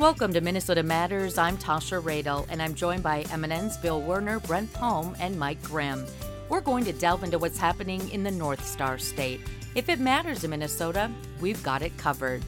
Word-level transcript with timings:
Welcome 0.00 0.32
to 0.32 0.40
Minnesota 0.40 0.82
Matters. 0.82 1.36
I'm 1.36 1.58
Tasha 1.58 2.02
Radel, 2.02 2.46
and 2.48 2.62
I'm 2.62 2.74
joined 2.74 3.02
by 3.02 3.24
MNN's 3.24 3.76
Bill 3.76 4.00
Werner, 4.00 4.40
Brent 4.40 4.72
Palm, 4.72 5.14
and 5.20 5.38
Mike 5.38 5.62
Grimm. 5.62 6.06
We're 6.48 6.62
going 6.62 6.86
to 6.86 6.94
delve 6.94 7.22
into 7.22 7.38
what's 7.38 7.58
happening 7.58 8.08
in 8.08 8.22
the 8.22 8.30
North 8.30 8.64
Star 8.64 8.96
State. 8.96 9.42
If 9.74 9.90
it 9.90 10.00
matters 10.00 10.42
in 10.42 10.48
Minnesota, 10.48 11.10
we've 11.38 11.62
got 11.62 11.82
it 11.82 11.94
covered. 11.98 12.42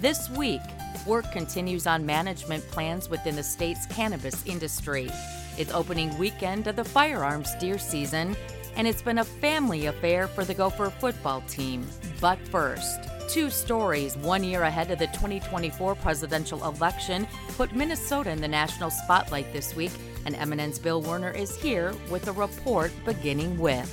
This 0.00 0.30
week, 0.30 0.62
work 1.06 1.30
continues 1.30 1.86
on 1.86 2.06
management 2.06 2.66
plans 2.68 3.10
within 3.10 3.36
the 3.36 3.42
state's 3.42 3.84
cannabis 3.84 4.42
industry. 4.46 5.10
It's 5.58 5.74
opening 5.74 6.16
weekend 6.16 6.68
of 6.68 6.76
the 6.76 6.84
firearms 6.84 7.54
deer 7.56 7.76
season, 7.76 8.34
and 8.76 8.88
it's 8.88 9.02
been 9.02 9.18
a 9.18 9.24
family 9.24 9.86
affair 9.86 10.26
for 10.26 10.42
the 10.42 10.54
Gopher 10.54 10.88
football 10.88 11.42
team. 11.42 11.86
But 12.18 12.38
first, 12.48 12.98
Two 13.28 13.50
stories, 13.50 14.16
one 14.18 14.44
year 14.44 14.62
ahead 14.62 14.90
of 14.90 14.98
the 14.98 15.06
2024 15.08 15.94
presidential 15.96 16.64
election, 16.64 17.26
put 17.56 17.74
Minnesota 17.74 18.30
in 18.30 18.40
the 18.40 18.48
national 18.48 18.90
spotlight 18.90 19.52
this 19.52 19.74
week, 19.74 19.92
and 20.26 20.34
MNN's 20.34 20.78
Bill 20.78 21.00
Werner 21.00 21.30
is 21.30 21.56
here 21.56 21.94
with 22.10 22.28
a 22.28 22.32
report 22.32 22.92
beginning 23.04 23.58
with. 23.58 23.90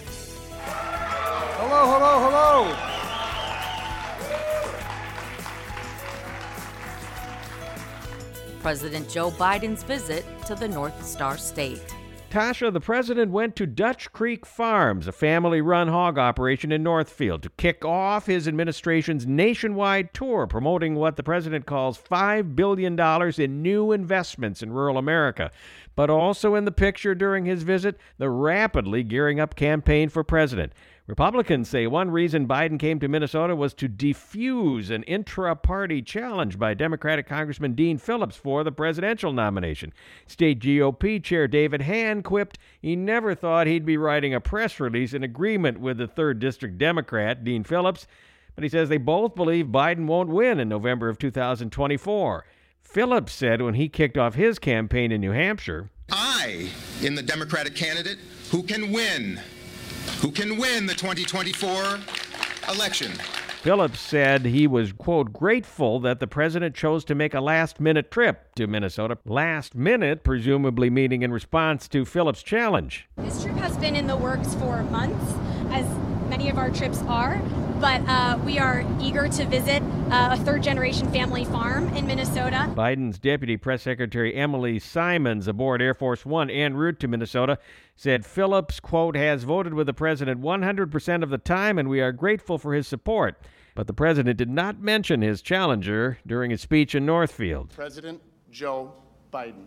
Hello, 0.63 1.85
hello, 1.91 2.19
hello! 2.29 2.75
President 8.61 9.09
Joe 9.09 9.31
Biden's 9.31 9.83
visit 9.83 10.23
to 10.45 10.53
the 10.53 10.67
North 10.67 11.03
Star 11.05 11.37
State. 11.37 11.95
Tasha, 12.31 12.71
the 12.71 12.79
president 12.79 13.31
went 13.31 13.57
to 13.57 13.67
Dutch 13.67 14.09
Creek 14.13 14.45
Farms, 14.45 15.05
a 15.05 15.11
family 15.11 15.59
run 15.59 15.89
hog 15.89 16.17
operation 16.17 16.71
in 16.71 16.81
Northfield, 16.81 17.43
to 17.43 17.49
kick 17.57 17.83
off 17.83 18.25
his 18.25 18.47
administration's 18.47 19.27
nationwide 19.27 20.13
tour 20.13 20.47
promoting 20.47 20.95
what 20.95 21.17
the 21.17 21.23
president 21.23 21.65
calls 21.65 21.99
$5 21.99 22.55
billion 22.55 22.97
in 23.37 23.61
new 23.61 23.91
investments 23.91 24.63
in 24.63 24.71
rural 24.71 24.97
America. 24.97 25.51
But 25.93 26.09
also 26.09 26.55
in 26.55 26.63
the 26.63 26.71
picture 26.71 27.13
during 27.13 27.43
his 27.43 27.63
visit, 27.63 27.99
the 28.17 28.29
rapidly 28.29 29.03
gearing 29.03 29.41
up 29.41 29.55
campaign 29.55 30.07
for 30.07 30.23
president. 30.23 30.71
Republicans 31.11 31.67
say 31.67 31.87
one 31.87 32.09
reason 32.09 32.47
Biden 32.47 32.79
came 32.79 32.97
to 33.01 33.09
Minnesota 33.09 33.53
was 33.53 33.73
to 33.73 33.89
defuse 33.89 34.89
an 34.89 35.03
intra 35.03 35.53
party 35.57 36.01
challenge 36.01 36.57
by 36.57 36.73
Democratic 36.73 37.27
Congressman 37.27 37.73
Dean 37.73 37.97
Phillips 37.97 38.37
for 38.37 38.63
the 38.63 38.71
presidential 38.71 39.33
nomination. 39.33 39.91
State 40.25 40.61
GOP 40.61 41.21
Chair 41.21 41.49
David 41.49 41.81
Hann 41.81 42.23
quipped 42.23 42.59
he 42.81 42.95
never 42.95 43.35
thought 43.35 43.67
he'd 43.67 43.85
be 43.85 43.97
writing 43.97 44.33
a 44.33 44.39
press 44.39 44.79
release 44.79 45.13
in 45.13 45.21
agreement 45.21 45.81
with 45.81 45.97
the 45.97 46.07
3rd 46.07 46.39
District 46.39 46.77
Democrat, 46.77 47.43
Dean 47.43 47.65
Phillips, 47.65 48.07
but 48.55 48.63
he 48.63 48.69
says 48.69 48.87
they 48.87 48.95
both 48.95 49.35
believe 49.35 49.65
Biden 49.65 50.07
won't 50.07 50.29
win 50.29 50.61
in 50.61 50.69
November 50.69 51.09
of 51.09 51.19
2024. 51.19 52.45
Phillips 52.81 53.33
said 53.33 53.61
when 53.61 53.73
he 53.73 53.89
kicked 53.89 54.17
off 54.17 54.35
his 54.35 54.59
campaign 54.59 55.11
in 55.11 55.19
New 55.19 55.31
Hampshire 55.31 55.89
I, 56.09 56.69
in 57.01 57.15
the 57.15 57.21
Democratic 57.21 57.75
candidate, 57.75 58.19
who 58.49 58.63
can 58.63 58.93
win 58.93 59.41
who 60.21 60.31
can 60.31 60.57
win 60.57 60.85
the 60.85 60.93
2024 60.93 61.99
election. 62.73 63.11
Phillips 63.61 63.99
said 63.99 64.45
he 64.45 64.65
was, 64.65 64.91
quote, 64.91 65.31
grateful 65.31 65.99
that 65.99 66.19
the 66.19 66.25
president 66.25 66.73
chose 66.75 67.05
to 67.05 67.13
make 67.13 67.35
a 67.35 67.41
last 67.41 67.79
minute 67.79 68.09
trip 68.09 68.55
to 68.55 68.65
Minnesota. 68.65 69.19
Last 69.23 69.75
minute, 69.75 70.23
presumably 70.23 70.89
meaning 70.89 71.21
in 71.21 71.31
response 71.31 71.87
to 71.89 72.03
Phillips' 72.03 72.41
challenge. 72.41 73.07
This 73.17 73.43
trip 73.43 73.55
has 73.57 73.77
been 73.77 73.95
in 73.95 74.07
the 74.07 74.17
works 74.17 74.55
for 74.55 74.81
months, 74.83 75.35
as 75.69 75.85
many 76.41 76.49
of 76.49 76.57
our 76.57 76.71
trips 76.71 77.03
are 77.03 77.39
but 77.79 78.01
uh, 78.07 78.39
we 78.45 78.59
are 78.59 78.83
eager 78.99 79.27
to 79.27 79.45
visit 79.45 79.81
uh, 80.11 80.29
a 80.31 80.37
third 80.37 80.61
generation 80.61 81.11
family 81.11 81.43
farm 81.45 81.87
in 81.95 82.05
Minnesota. 82.05 82.71
Biden's 82.75 83.17
Deputy 83.17 83.57
Press 83.57 83.81
Secretary 83.81 84.35
Emilie 84.35 84.77
Simons 84.77 85.47
aboard 85.47 85.81
Air 85.81 85.95
Force 85.95 86.23
One 86.23 86.51
en 86.51 86.75
route 86.75 86.99
to 86.99 87.07
Minnesota 87.07 87.57
said 87.95 88.23
Phillips, 88.23 88.79
quote, 88.79 89.15
has 89.15 89.45
voted 89.45 89.73
with 89.73 89.87
the 89.87 89.95
president 89.95 90.41
100% 90.41 91.23
of 91.23 91.31
the 91.31 91.39
time, 91.39 91.79
and 91.79 91.89
we 91.89 92.01
are 92.01 92.11
grateful 92.11 92.59
for 92.59 92.75
his 92.75 92.87
support. 92.87 93.39
But 93.73 93.87
the 93.87 93.93
president 93.93 94.37
did 94.37 94.49
not 94.49 94.79
mention 94.79 95.23
his 95.23 95.41
challenger 95.41 96.19
during 96.27 96.51
his 96.51 96.61
speech 96.61 96.93
in 96.93 97.03
Northfield. 97.03 97.71
President 97.73 98.21
Joe 98.51 98.93
Biden. 99.33 99.65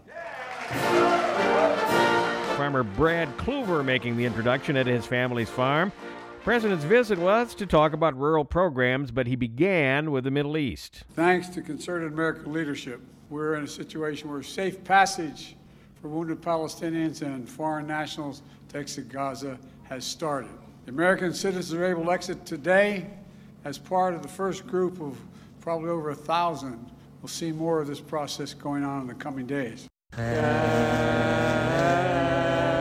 Farmer 2.56 2.84
Brad 2.84 3.36
Kluver 3.38 3.84
making 3.84 4.16
the 4.16 4.24
introduction 4.24 4.76
at 4.76 4.86
his 4.86 5.04
family's 5.04 5.50
farm. 5.50 5.90
President's 6.44 6.84
visit 6.84 7.18
was 7.18 7.54
to 7.54 7.64
talk 7.64 7.94
about 7.94 8.14
rural 8.18 8.44
programs, 8.44 9.10
but 9.10 9.26
he 9.26 9.34
began 9.34 10.10
with 10.10 10.24
the 10.24 10.30
Middle 10.30 10.58
East. 10.58 11.04
Thanks 11.14 11.48
to 11.48 11.62
concerted 11.62 12.12
American 12.12 12.52
leadership, 12.52 13.00
we're 13.30 13.54
in 13.54 13.64
a 13.64 13.66
situation 13.66 14.30
where 14.30 14.42
safe 14.42 14.84
passage 14.84 15.56
for 16.02 16.08
wounded 16.08 16.42
Palestinians 16.42 17.22
and 17.22 17.48
foreign 17.48 17.86
nationals 17.86 18.42
to 18.68 18.76
exit 18.76 19.08
Gaza 19.08 19.58
has 19.84 20.04
started. 20.04 20.50
The 20.84 20.90
American 20.90 21.32
citizens 21.32 21.72
are 21.72 21.86
able 21.86 22.04
to 22.04 22.12
exit 22.12 22.44
today 22.44 23.06
as 23.64 23.78
part 23.78 24.12
of 24.12 24.20
the 24.20 24.28
first 24.28 24.66
group 24.66 25.00
of 25.00 25.18
probably 25.62 25.88
over 25.88 26.10
a 26.10 26.14
thousand. 26.14 26.90
We'll 27.22 27.28
see 27.28 27.52
more 27.52 27.80
of 27.80 27.86
this 27.86 28.00
process 28.00 28.52
going 28.52 28.84
on 28.84 29.00
in 29.00 29.06
the 29.06 29.14
coming 29.14 29.46
days. 29.46 29.88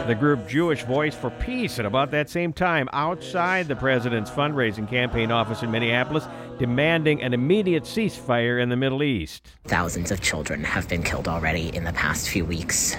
The 0.07 0.15
group 0.15 0.49
Jewish 0.49 0.83
Voice 0.83 1.15
for 1.15 1.29
Peace 1.29 1.79
at 1.79 1.85
about 1.85 2.11
that 2.11 2.29
same 2.29 2.51
time 2.51 2.89
outside 2.91 3.69
the 3.69 3.75
president's 3.77 4.29
fundraising 4.29 4.85
campaign 4.85 5.31
office 5.31 5.63
in 5.63 5.71
Minneapolis, 5.71 6.27
demanding 6.59 7.21
an 7.23 7.33
immediate 7.33 7.83
ceasefire 7.83 8.61
in 8.61 8.67
the 8.67 8.75
Middle 8.75 9.01
East. 9.01 9.47
Thousands 9.63 10.11
of 10.11 10.19
children 10.19 10.61
have 10.65 10.89
been 10.89 11.03
killed 11.03 11.29
already 11.29 11.73
in 11.73 11.85
the 11.85 11.93
past 11.93 12.27
few 12.27 12.43
weeks, 12.43 12.97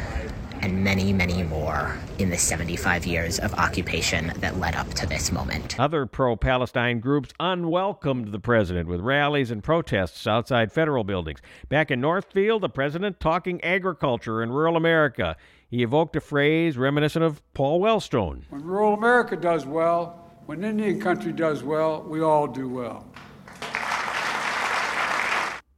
and 0.62 0.82
many, 0.82 1.12
many 1.12 1.42
more 1.42 1.98
in 2.19 2.31
the 2.31 2.38
75 2.38 3.04
years 3.04 3.38
of 3.38 3.53
occupation 3.53 4.32
that 4.38 4.59
led 4.59 4.75
up 4.75 4.88
to 4.94 5.06
this 5.06 5.31
moment. 5.31 5.78
Other 5.78 6.06
pro 6.06 6.36
Palestine 6.36 7.00
groups 7.00 7.34
unwelcomed 7.38 8.32
the 8.32 8.41
president 8.41 8.88
with 8.88 9.03
rallies 9.03 9.50
and 9.50 9.62
protests 9.62 10.26
outside 10.26 10.72
federal 10.72 11.04
buildings. 11.04 11.41
Back 11.69 11.91
in 11.91 12.00
Northfield, 12.00 12.62
the 12.62 12.71
president 12.71 13.21
talking 13.21 13.62
agriculture 13.62 14.42
in 14.42 14.50
rural 14.50 14.78
America. 14.78 15.36
He 15.74 15.82
evoked 15.82 16.14
a 16.14 16.20
phrase 16.20 16.78
reminiscent 16.78 17.24
of 17.24 17.42
Paul 17.52 17.80
Wellstone. 17.80 18.44
When 18.48 18.62
rural 18.62 18.94
America 18.94 19.34
does 19.34 19.66
well, 19.66 20.30
when 20.46 20.62
Indian 20.62 21.00
country 21.00 21.32
does 21.32 21.64
well, 21.64 22.00
we 22.02 22.20
all 22.22 22.46
do 22.46 22.68
well. 22.68 23.04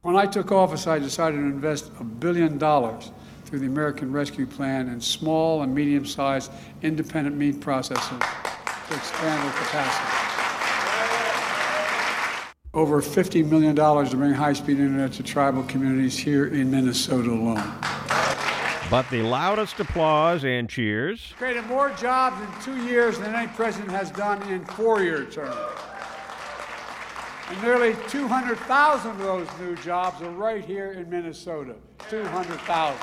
When 0.03 0.15
I 0.15 0.27
took 0.27 0.51
office, 0.51 0.85
I 0.85 0.99
decided 0.99 1.37
to 1.37 1.41
invest 1.41 1.89
a 1.99 2.03
billion 2.03 2.59
dollars 2.59 3.11
through 3.45 3.57
the 3.57 3.65
American 3.65 4.11
Rescue 4.11 4.45
Plan 4.45 4.87
in 4.87 5.01
small 5.01 5.63
and 5.63 5.73
medium 5.73 6.05
sized 6.05 6.51
independent 6.83 7.35
meat 7.35 7.59
processors 7.59 8.19
to 8.19 8.93
expand 8.95 9.43
their 9.43 9.51
capacity. 9.53 10.13
Over 12.75 13.01
$50 13.01 13.49
million 13.49 13.75
to 13.75 14.15
bring 14.15 14.33
high 14.33 14.53
speed 14.53 14.77
internet 14.77 15.13
to 15.13 15.23
tribal 15.23 15.63
communities 15.63 16.19
here 16.19 16.45
in 16.45 16.69
Minnesota 16.69 17.31
alone. 17.31 17.96
But 18.89 19.09
the 19.09 19.21
loudest 19.21 19.81
applause 19.81 20.45
and 20.45 20.69
cheers. 20.69 21.33
Created 21.37 21.65
more 21.67 21.89
jobs 21.89 22.41
in 22.41 22.61
two 22.63 22.87
years 22.87 23.19
than 23.19 23.35
any 23.35 23.47
president 23.49 23.91
has 23.91 24.11
done 24.11 24.41
in 24.49 24.63
four 24.63 25.03
year 25.03 25.25
terms. 25.25 25.57
And 27.49 27.61
nearly 27.61 27.97
200,000 28.07 29.11
of 29.11 29.17
those 29.19 29.47
new 29.59 29.75
jobs 29.77 30.21
are 30.21 30.31
right 30.31 30.63
here 30.63 30.93
in 30.93 31.09
Minnesota. 31.09 31.75
200,000. 32.09 32.97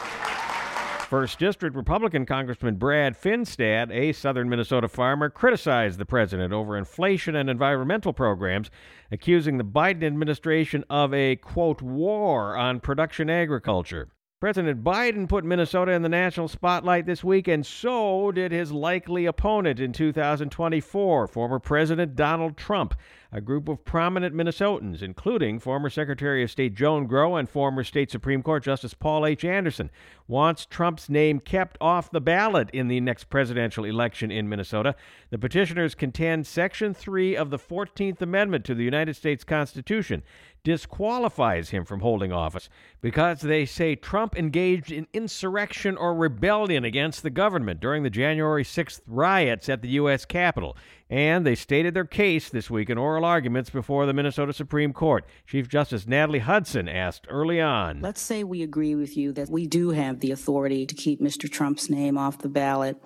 First 1.10 1.38
District 1.38 1.76
Republican 1.76 2.24
Congressman 2.24 2.76
Brad 2.76 3.14
Finstad, 3.20 3.92
a 3.92 4.12
southern 4.12 4.48
Minnesota 4.48 4.88
farmer, 4.88 5.28
criticized 5.28 5.98
the 5.98 6.06
president 6.06 6.54
over 6.54 6.78
inflation 6.78 7.36
and 7.36 7.50
environmental 7.50 8.14
programs, 8.14 8.70
accusing 9.12 9.58
the 9.58 9.64
Biden 9.64 10.02
administration 10.02 10.82
of 10.88 11.12
a, 11.12 11.36
quote, 11.36 11.82
war 11.82 12.56
on 12.56 12.80
production 12.80 13.28
agriculture. 13.28 14.08
President 14.44 14.84
Biden 14.84 15.26
put 15.26 15.42
Minnesota 15.42 15.92
in 15.92 16.02
the 16.02 16.08
national 16.10 16.48
spotlight 16.48 17.06
this 17.06 17.24
week, 17.24 17.48
and 17.48 17.64
so 17.64 18.30
did 18.30 18.52
his 18.52 18.70
likely 18.70 19.24
opponent 19.24 19.80
in 19.80 19.90
2024, 19.90 21.26
former 21.28 21.58
President 21.58 22.14
Donald 22.14 22.54
Trump. 22.54 22.94
A 23.36 23.40
group 23.40 23.68
of 23.68 23.84
prominent 23.84 24.32
Minnesotans, 24.32 25.02
including 25.02 25.58
former 25.58 25.90
Secretary 25.90 26.44
of 26.44 26.52
State 26.52 26.76
Joan 26.76 27.08
Growe 27.08 27.34
and 27.34 27.48
former 27.48 27.82
State 27.82 28.08
Supreme 28.12 28.44
Court 28.44 28.62
Justice 28.62 28.94
Paul 28.94 29.26
H. 29.26 29.44
Anderson, 29.44 29.90
wants 30.28 30.64
Trump's 30.64 31.08
name 31.08 31.40
kept 31.40 31.76
off 31.80 32.12
the 32.12 32.20
ballot 32.20 32.70
in 32.72 32.86
the 32.86 33.00
next 33.00 33.24
presidential 33.24 33.84
election 33.84 34.30
in 34.30 34.48
Minnesota. 34.48 34.94
The 35.30 35.38
petitioners 35.38 35.96
contend 35.96 36.46
Section 36.46 36.94
3 36.94 37.36
of 37.36 37.50
the 37.50 37.58
14th 37.58 38.22
Amendment 38.22 38.64
to 38.66 38.74
the 38.74 38.84
United 38.84 39.16
States 39.16 39.42
Constitution 39.42 40.22
disqualifies 40.64 41.70
him 41.70 41.84
from 41.84 42.00
holding 42.00 42.32
office 42.32 42.70
because 43.02 43.42
they 43.42 43.66
say 43.66 43.94
Trump 43.94 44.36
engaged 44.36 44.90
in 44.90 45.06
insurrection 45.12 45.96
or 45.96 46.14
rebellion 46.14 46.84
against 46.84 47.22
the 47.22 47.30
government 47.30 47.80
during 47.80 48.02
the 48.02 48.10
January 48.10 48.64
6th 48.64 49.02
riots 49.06 49.68
at 49.68 49.82
the 49.82 49.90
U.S. 49.90 50.24
Capitol. 50.24 50.74
And 51.10 51.46
they 51.46 51.54
stated 51.54 51.92
their 51.92 52.06
case 52.06 52.48
this 52.48 52.70
week 52.70 52.88
in 52.88 52.96
oral 52.96 53.24
arguments 53.24 53.68
before 53.68 54.06
the 54.06 54.14
Minnesota 54.14 54.52
Supreme 54.52 54.92
Court. 54.92 55.26
Chief 55.46 55.68
Justice 55.68 56.06
Natalie 56.06 56.38
Hudson 56.38 56.88
asked 56.88 57.26
early 57.28 57.60
on 57.60 58.00
Let's 58.00 58.22
say 58.22 58.42
we 58.42 58.62
agree 58.62 58.94
with 58.94 59.16
you 59.16 59.32
that 59.32 59.50
we 59.50 59.66
do 59.66 59.90
have 59.90 60.20
the 60.20 60.30
authority 60.30 60.86
to 60.86 60.94
keep 60.94 61.20
Mr. 61.20 61.50
Trump's 61.50 61.90
name 61.90 62.16
off 62.16 62.38
the 62.38 62.48
ballot. 62.48 62.96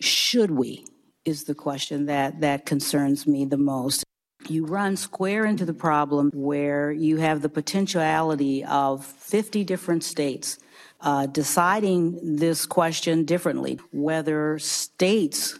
Should 0.00 0.50
we? 0.50 0.84
Is 1.24 1.44
the 1.44 1.54
question 1.54 2.06
that, 2.06 2.40
that 2.40 2.66
concerns 2.66 3.28
me 3.28 3.44
the 3.44 3.56
most. 3.56 4.02
You 4.48 4.66
run 4.66 4.96
square 4.96 5.44
into 5.44 5.64
the 5.64 5.72
problem 5.72 6.32
where 6.34 6.90
you 6.90 7.18
have 7.18 7.42
the 7.42 7.48
potentiality 7.48 8.64
of 8.64 9.04
50 9.04 9.62
different 9.62 10.02
states 10.02 10.58
uh, 11.00 11.26
deciding 11.26 12.36
this 12.36 12.66
question 12.66 13.24
differently, 13.24 13.78
whether 13.92 14.58
states 14.58 15.58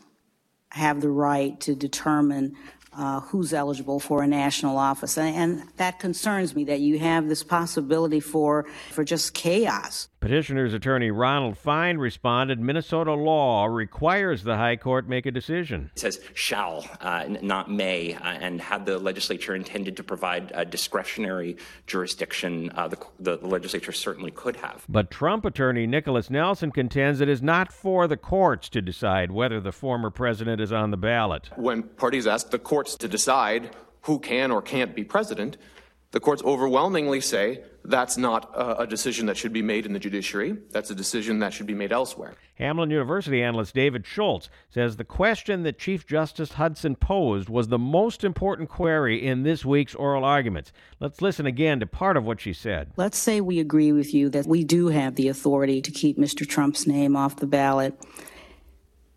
have 0.72 1.00
the 1.00 1.10
right 1.10 1.58
to 1.60 1.74
determine 1.74 2.56
uh, 2.94 3.20
who's 3.20 3.52
eligible 3.52 3.98
for 4.00 4.22
a 4.22 4.26
national 4.26 4.76
office. 4.76 5.16
And, 5.16 5.34
and, 5.36 5.68
that 5.78 5.98
concerns 5.98 6.54
me 6.54 6.64
that 6.64 6.80
you 6.80 6.98
have 6.98 7.28
this 7.28 7.42
possibility 7.42 8.20
for, 8.20 8.66
for 8.90 9.02
just 9.02 9.32
chaos. 9.32 10.08
Petitioner's 10.22 10.72
attorney 10.72 11.10
Ronald 11.10 11.58
Fein 11.58 11.98
responded 11.98 12.60
Minnesota 12.60 13.12
law 13.12 13.66
requires 13.66 14.44
the 14.44 14.56
High 14.56 14.76
Court 14.76 15.08
make 15.08 15.26
a 15.26 15.32
decision. 15.32 15.90
It 15.96 15.98
says 15.98 16.20
shall, 16.34 16.88
uh, 17.00 17.24
not 17.42 17.68
may, 17.68 18.14
uh, 18.14 18.20
and 18.22 18.60
had 18.60 18.86
the 18.86 19.00
legislature 19.00 19.56
intended 19.56 19.96
to 19.96 20.04
provide 20.04 20.52
a 20.54 20.64
discretionary 20.64 21.56
jurisdiction, 21.88 22.70
uh, 22.76 22.86
the, 22.86 22.98
the 23.18 23.36
legislature 23.38 23.90
certainly 23.90 24.30
could 24.30 24.54
have. 24.54 24.84
But 24.88 25.10
Trump 25.10 25.44
attorney 25.44 25.88
Nicholas 25.88 26.30
Nelson 26.30 26.70
contends 26.70 27.20
it 27.20 27.28
is 27.28 27.42
not 27.42 27.72
for 27.72 28.06
the 28.06 28.16
courts 28.16 28.68
to 28.68 28.80
decide 28.80 29.32
whether 29.32 29.58
the 29.58 29.72
former 29.72 30.10
president 30.10 30.60
is 30.60 30.70
on 30.72 30.92
the 30.92 30.96
ballot. 30.96 31.50
When 31.56 31.82
parties 31.82 32.28
ask 32.28 32.50
the 32.50 32.60
courts 32.60 32.94
to 32.98 33.08
decide 33.08 33.74
who 34.02 34.20
can 34.20 34.52
or 34.52 34.62
can't 34.62 34.94
be 34.94 35.02
president, 35.02 35.56
the 36.12 36.20
courts 36.20 36.42
overwhelmingly 36.44 37.20
say 37.20 37.62
that's 37.84 38.16
not 38.16 38.52
a, 38.54 38.82
a, 38.82 38.86
decision 38.86 39.26
that 39.26 39.36
should 39.36 39.52
be 39.52 39.62
made 39.62 39.86
in 39.86 39.92
the 39.92 39.98
judiciary. 39.98 40.56
That's 40.70 40.90
a 40.90 40.94
decision 40.94 41.40
that 41.40 41.52
should 41.52 41.66
be 41.66 41.74
made 41.74 41.90
elsewhere. 41.90 42.34
Hamline 42.60 42.90
University 42.90 43.42
analyst 43.42 43.74
David 43.74 44.06
Schultz 44.06 44.50
says 44.68 44.96
the 44.96 45.04
question 45.04 45.62
that 45.64 45.78
Chief 45.78 46.06
Justice 46.06 46.52
Hudson 46.52 46.96
posed 46.96 47.48
was 47.48 47.68
the 47.68 47.78
most 47.78 48.24
important 48.24 48.68
query 48.68 49.26
in 49.26 49.42
this 49.42 49.64
week's 49.64 49.94
oral 49.94 50.22
arguments. 50.22 50.70
Let's 51.00 51.22
listen 51.22 51.46
again 51.46 51.80
to 51.80 51.86
part 51.86 52.16
of 52.16 52.24
what 52.24 52.40
she 52.40 52.52
said. 52.52 52.92
Let's 52.96 53.18
say 53.18 53.40
we 53.40 53.58
agree 53.58 53.90
with 53.90 54.12
you 54.14 54.28
that 54.30 54.46
we 54.46 54.64
do 54.64 54.88
have 54.88 55.16
the 55.16 55.28
authority 55.28 55.80
to 55.80 55.90
keep 55.90 56.18
Mr. 56.18 56.46
Trump's 56.46 56.86
name 56.86 57.16
off 57.16 57.36
the 57.36 57.46
ballot. 57.46 57.98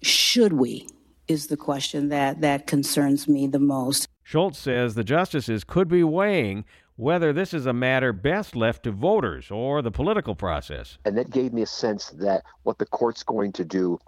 Should 0.02 0.54
we? 0.54 0.88
Is 1.28 1.48
the 1.48 1.58
question 1.58 2.10
that, 2.10 2.42
that 2.42 2.68
concerns 2.68 3.28
me 3.28 3.48
the 3.48 3.60
most. 3.60 4.08
Schultz 4.22 4.58
says 4.58 4.96
the 4.96 5.04
justices 5.04 5.64
could 5.64 5.88
be 5.88 6.04
weighing 6.04 6.66
whether 6.96 7.34
this 7.34 7.54
is 7.54 7.66
a 7.66 7.74
matter 7.74 8.14
best 8.14 8.56
left 8.56 8.84
to 8.84 8.92
voters 8.92 9.52
or 9.52 9.82
the 9.82 9.92
political 9.92 10.36
process. 10.36 10.98
And 11.06 11.18
that 11.18 11.30
gave 11.30 11.54
me 11.54 11.62
a 11.62 11.68
sense 11.68 12.10
that 12.12 12.44
what 12.64 12.78
the 12.78 12.86
court's 12.86 13.24
going 13.24 13.52
to 13.54 13.66
do 13.66 14.00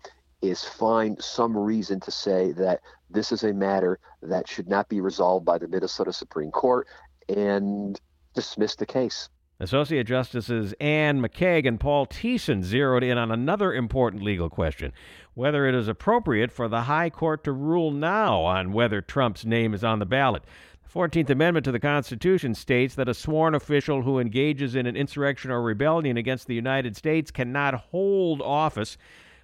is 0.42 0.63
find 0.63 1.22
some 1.22 1.57
reason 1.57 2.00
to 2.00 2.12
say 2.12 2.51
that 2.54 2.81
this 3.10 3.31
is 3.31 3.44
a 3.44 3.54
matter 3.54 4.00
that 4.22 4.48
should 4.48 4.68
not 4.68 4.88
be 4.88 5.01
resolved 5.01 5.45
by 5.45 5.57
the 5.57 5.68
Minnesota 5.68 6.13
Supreme 6.13 6.51
Court 6.51 6.88
and 7.28 8.00
dismiss 8.36 8.75
the 8.75 8.86
case. 8.86 9.30
Associate 9.60 10.06
Justices 10.06 10.75
Anne 10.80 11.19
McKeig 11.19 11.68
and 11.68 11.80
Paul 11.80 12.06
Thissen 12.06 12.62
zeroed 12.62 13.04
in 13.04 13.18
on 13.18 13.31
another 13.31 13.74
important 13.74 14.22
legal 14.22 14.50
question 14.50 14.94
whether 15.33 15.68
it 15.68 15.75
is 15.75 15.88
appropriate 15.88 16.51
for 16.51 16.68
the 16.68 16.81
High 16.81 17.12
Court 17.12 17.44
to 17.44 17.51
rule 17.51 17.92
now 17.92 18.42
on 18.42 18.72
whether 18.72 19.01
Trump's 19.01 19.45
name 19.45 19.75
is 19.75 19.83
on 19.83 20.00
the 20.00 20.06
ballot. 20.06 20.44
14th 20.98 21.30
Amendment 21.30 21.64
to 21.64 21.72
the 21.72 21.80
Constitution 21.80 22.56
states 22.56 22.96
that 22.96 23.08
a 23.08 23.14
sworn 23.14 23.54
official 23.54 24.02
who 24.02 24.18
engages 24.18 24.74
in 24.74 24.88
an 24.88 24.96
insurrection 24.96 25.52
or 25.52 25.62
rebellion 25.62 26.18
against 26.18 26.48
the 26.48 26.56
United 26.56 26.98
States 26.98 27.30
cannot 27.30 27.76
hold 27.76 28.42
office, 28.42 28.98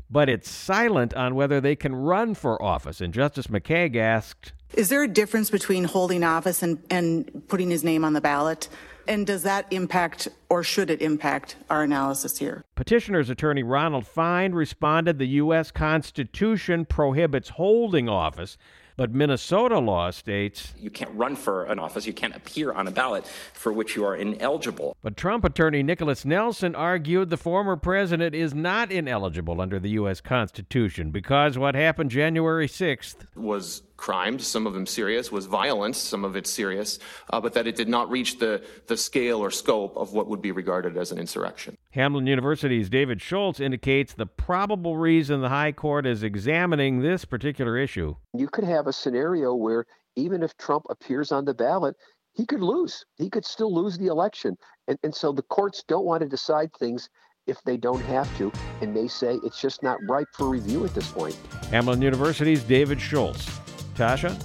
but 0.10 0.30
it's 0.30 0.50
silent 0.50 1.14
on 1.14 1.36
whether 1.36 1.62
they 1.62 1.76
can 1.76 1.94
run 1.94 2.34
for 2.34 2.60
office. 2.60 3.02
And 3.02 3.14
Justice 3.14 3.46
McKeig 3.48 3.96
asked 3.96 4.54
Is 4.74 4.90
there 4.90 5.04
a 5.04 5.08
difference 5.08 5.52
between 5.52 5.84
holding 5.84 6.24
office 6.24 6.64
and, 6.64 6.82
and 6.90 7.44
putting 7.48 7.70
his 7.70 7.84
name 7.84 8.04
on 8.04 8.14
the 8.14 8.22
ballot? 8.22 8.68
And 9.08 9.28
does 9.28 9.44
that 9.44 9.68
impact, 9.70 10.30
or 10.50 10.64
should 10.64 10.90
it 10.90 11.04
impact, 11.04 11.58
our 11.70 11.84
analysis 11.84 12.40
here? 12.40 12.64
Petitioner's 12.74 13.30
attorney 13.30 13.62
Ronald 13.62 14.08
Fein 14.08 14.54
responded 14.54 15.20
the 15.20 15.28
U.S. 15.28 15.70
Constitution 15.70 16.86
prohibits 16.86 17.50
holding 17.50 18.10
office 18.10 18.58
but 18.96 19.14
Minnesota 19.14 19.80
law 19.80 20.12
states 20.12 20.74
you 20.78 20.90
can't 20.90 21.12
run 21.14 21.36
for 21.36 21.66
an 21.66 21.80
office, 21.80 22.06
you 22.06 22.14
can't 22.14 22.36
appear 22.36 22.72
on 22.72 22.88
a 22.88 22.92
ballot 22.92 23.26
for 23.54 23.72
which 23.72 23.96
you 23.96 24.06
are 24.06 24.16
ineligible. 24.16 24.96
But 25.02 25.18
Trump 25.18 25.44
attorney 25.44 25.84
Nicholas 25.84 26.26
Nelson 26.26 26.76
argued 26.76 27.30
the 27.30 27.38
former 27.38 27.76
president 27.76 28.36
is 28.36 28.54
not 28.54 28.92
ineligible 28.92 29.62
under 29.62 29.80
the 29.80 29.92
U.S. 29.92 30.22
Constitution 30.22 31.12
because 31.12 31.58
what 31.58 31.76
happened 31.76 32.12
January 32.12 32.68
6th 32.68 33.26
was 33.36 33.84
crimes, 33.98 34.46
some 34.46 34.68
of 34.68 34.74
them 34.74 34.86
serious, 34.86 35.32
was 35.32 35.46
violence, 35.46 35.98
some 35.98 36.26
of 36.26 36.36
it 36.36 36.48
serious, 36.48 37.00
uh, 37.32 37.40
but 37.40 37.54
that 37.54 37.68
it 37.68 37.76
did 37.76 37.88
not 37.88 38.10
reach 38.10 38.40
the, 38.40 38.64
the 38.88 38.98
scale 38.98 39.40
or 39.40 39.52
scope 39.52 39.96
of 39.96 40.14
what 40.14 40.28
would 40.28 40.42
be 40.42 40.52
regarded 40.52 40.98
as 40.98 41.12
an 41.12 41.20
insurrection. 41.20 41.78
Hamline 41.96 42.28
University's 42.28 42.90
David 42.90 43.22
Schultz 43.22 43.60
indicates 43.60 44.14
the 44.14 44.26
probable 44.26 44.98
reason 44.98 45.42
the 45.42 45.50
High 45.50 45.72
Court 45.72 46.06
is 46.06 46.24
examining 46.24 47.02
this 47.02 47.26
particular 47.26 47.78
issue. 47.78 48.16
You 48.34 48.48
could 48.48 48.64
have 48.64 48.88
a 48.88 48.94
scenario 48.94 49.54
where 49.54 49.86
even 50.16 50.44
if 50.44 50.56
Trump 50.58 50.86
appears 50.90 51.32
on 51.32 51.46
the 51.46 51.54
ballot, 51.54 51.96
he 52.34 52.46
could 52.46 52.62
lose. 52.62 53.06
He 53.18 53.30
could 53.30 53.46
still 53.46 53.74
lose 53.74 53.98
the 53.98 54.08
election. 54.08 54.58
And, 54.88 54.98
and 55.04 55.14
so 55.14 55.32
the 55.32 55.44
courts 55.44 55.84
don't 55.88 56.06
want 56.06 56.24
to 56.24 56.28
decide 56.28 56.72
things 56.80 57.10
if 57.46 57.62
they 57.64 57.78
don't 57.78 58.02
have 58.02 58.38
to, 58.38 58.52
and 58.82 58.94
may 58.94 59.08
say 59.08 59.38
it's 59.44 59.60
just 59.60 59.84
not 59.84 59.98
ripe 60.08 60.28
for 60.34 60.48
review 60.48 60.86
at 60.86 60.94
this 60.96 61.12
point. 61.12 61.38
Hamline 61.72 62.02
University's 62.02 62.64
David 62.64 63.02
Schultz. 63.02 63.60
Tasha? 63.96 64.36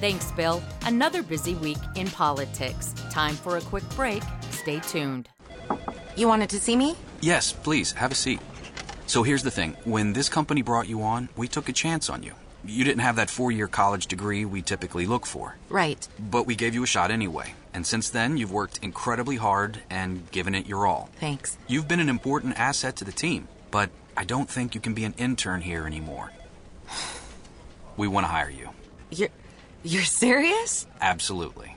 Thanks, 0.00 0.32
Bill. 0.32 0.62
Another 0.84 1.22
busy 1.22 1.54
week 1.54 1.78
in 1.94 2.08
politics. 2.08 2.92
Time 3.10 3.34
for 3.34 3.56
a 3.56 3.60
quick 3.60 3.88
break. 3.90 4.22
Stay 4.50 4.80
tuned. 4.80 5.28
You 6.16 6.26
wanted 6.28 6.50
to 6.50 6.60
see 6.60 6.76
me? 6.76 6.96
Yes, 7.20 7.52
please, 7.52 7.92
have 7.92 8.10
a 8.10 8.16
seat. 8.16 8.40
So 9.06 9.22
here's 9.22 9.42
the 9.42 9.50
thing 9.50 9.76
when 9.84 10.12
this 10.12 10.28
company 10.28 10.62
brought 10.62 10.88
you 10.88 11.02
on, 11.02 11.28
we 11.36 11.46
took 11.46 11.68
a 11.68 11.72
chance 11.72 12.10
on 12.10 12.22
you. 12.22 12.34
You 12.64 12.84
didn't 12.84 13.00
have 13.00 13.16
that 13.16 13.30
four 13.30 13.52
year 13.52 13.68
college 13.68 14.06
degree 14.06 14.44
we 14.44 14.62
typically 14.62 15.06
look 15.06 15.26
for. 15.26 15.56
Right. 15.68 16.06
But 16.18 16.46
we 16.46 16.54
gave 16.54 16.74
you 16.74 16.82
a 16.82 16.86
shot 16.86 17.10
anyway. 17.10 17.54
And 17.74 17.86
since 17.86 18.10
then, 18.10 18.36
you've 18.36 18.52
worked 18.52 18.78
incredibly 18.82 19.36
hard 19.36 19.82
and 19.88 20.30
given 20.30 20.54
it 20.54 20.66
your 20.66 20.86
all. 20.86 21.10
Thanks. 21.20 21.56
You've 21.66 21.88
been 21.88 22.00
an 22.00 22.08
important 22.08 22.58
asset 22.58 22.96
to 22.96 23.04
the 23.04 23.12
team, 23.12 23.48
but 23.70 23.90
I 24.16 24.24
don't 24.24 24.50
think 24.50 24.74
you 24.74 24.80
can 24.80 24.94
be 24.94 25.04
an 25.04 25.14
intern 25.16 25.62
here 25.62 25.86
anymore. 25.86 26.32
We 27.96 28.08
want 28.08 28.24
to 28.24 28.28
hire 28.28 28.50
you. 28.50 28.68
You're. 29.10 29.28
You're 29.84 30.04
serious? 30.04 30.86
Absolutely. 31.00 31.76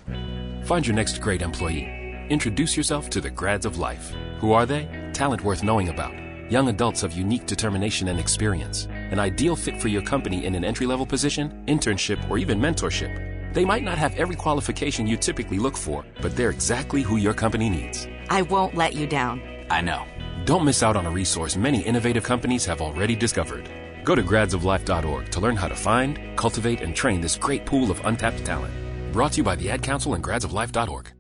Find 0.66 0.86
your 0.86 0.96
next 0.96 1.22
great 1.22 1.42
employee. 1.42 1.90
Introduce 2.30 2.78
yourself 2.78 3.10
to 3.10 3.22
the 3.22 3.32
grads 3.32 3.66
of 3.66 3.80
life. 3.80 4.14
Who 4.40 4.54
are 4.54 4.68
they? 4.68 5.10
Talent 5.14 5.44
worth 5.44 5.64
knowing 5.64 5.90
about. 5.90 6.14
Young 6.52 6.70
adults 6.70 7.02
of 7.02 7.14
unique 7.14 7.48
determination 7.48 8.08
and 8.10 8.20
experience. 8.20 8.88
An 9.10 9.18
ideal 9.18 9.56
fit 9.56 9.82
for 9.82 9.88
your 9.88 10.04
company 10.04 10.46
in 10.46 10.54
an 10.54 10.64
entry 10.64 10.86
level 10.86 11.06
position, 11.06 11.64
internship, 11.68 12.30
or 12.30 12.38
even 12.38 12.60
mentorship. 12.60 13.54
They 13.56 13.66
might 13.66 13.84
not 13.84 13.98
have 13.98 14.16
every 14.18 14.36
qualification 14.36 15.08
you 15.08 15.18
typically 15.18 15.58
look 15.58 15.76
for, 15.76 16.06
but 16.22 16.36
they're 16.36 16.52
exactly 16.52 17.02
who 17.02 17.18
your 17.18 17.34
company 17.34 17.70
needs. 17.70 18.08
I 18.30 18.44
won't 18.44 18.76
let 18.76 18.94
you 18.94 19.08
down. 19.08 19.42
I 19.72 19.82
know. 19.82 20.06
Don't 20.46 20.66
miss 20.66 20.84
out 20.84 20.96
on 20.96 21.08
a 21.08 21.10
resource 21.10 21.56
many 21.56 21.82
innovative 21.82 22.24
companies 22.24 22.66
have 22.66 22.82
already 22.82 23.16
discovered. 23.16 23.68
Go 24.06 24.14
to 24.14 24.22
gradsoflife.org 24.22 25.32
to 25.32 25.40
learn 25.40 25.56
how 25.56 25.68
to 25.68 25.76
find, 25.76 26.20
cultivate, 26.38 26.82
and 26.82 26.96
train 26.96 27.22
this 27.22 27.36
great 27.36 27.66
pool 27.66 27.90
of 27.90 28.00
untapped 28.06 28.46
talent. 28.46 28.72
Brought 29.12 29.32
to 29.32 29.38
you 29.38 29.44
by 29.44 29.56
the 29.56 29.72
Ad 29.72 29.82
Council 29.82 30.14
and 30.14 30.24
gradsoflife.org. 30.24 31.12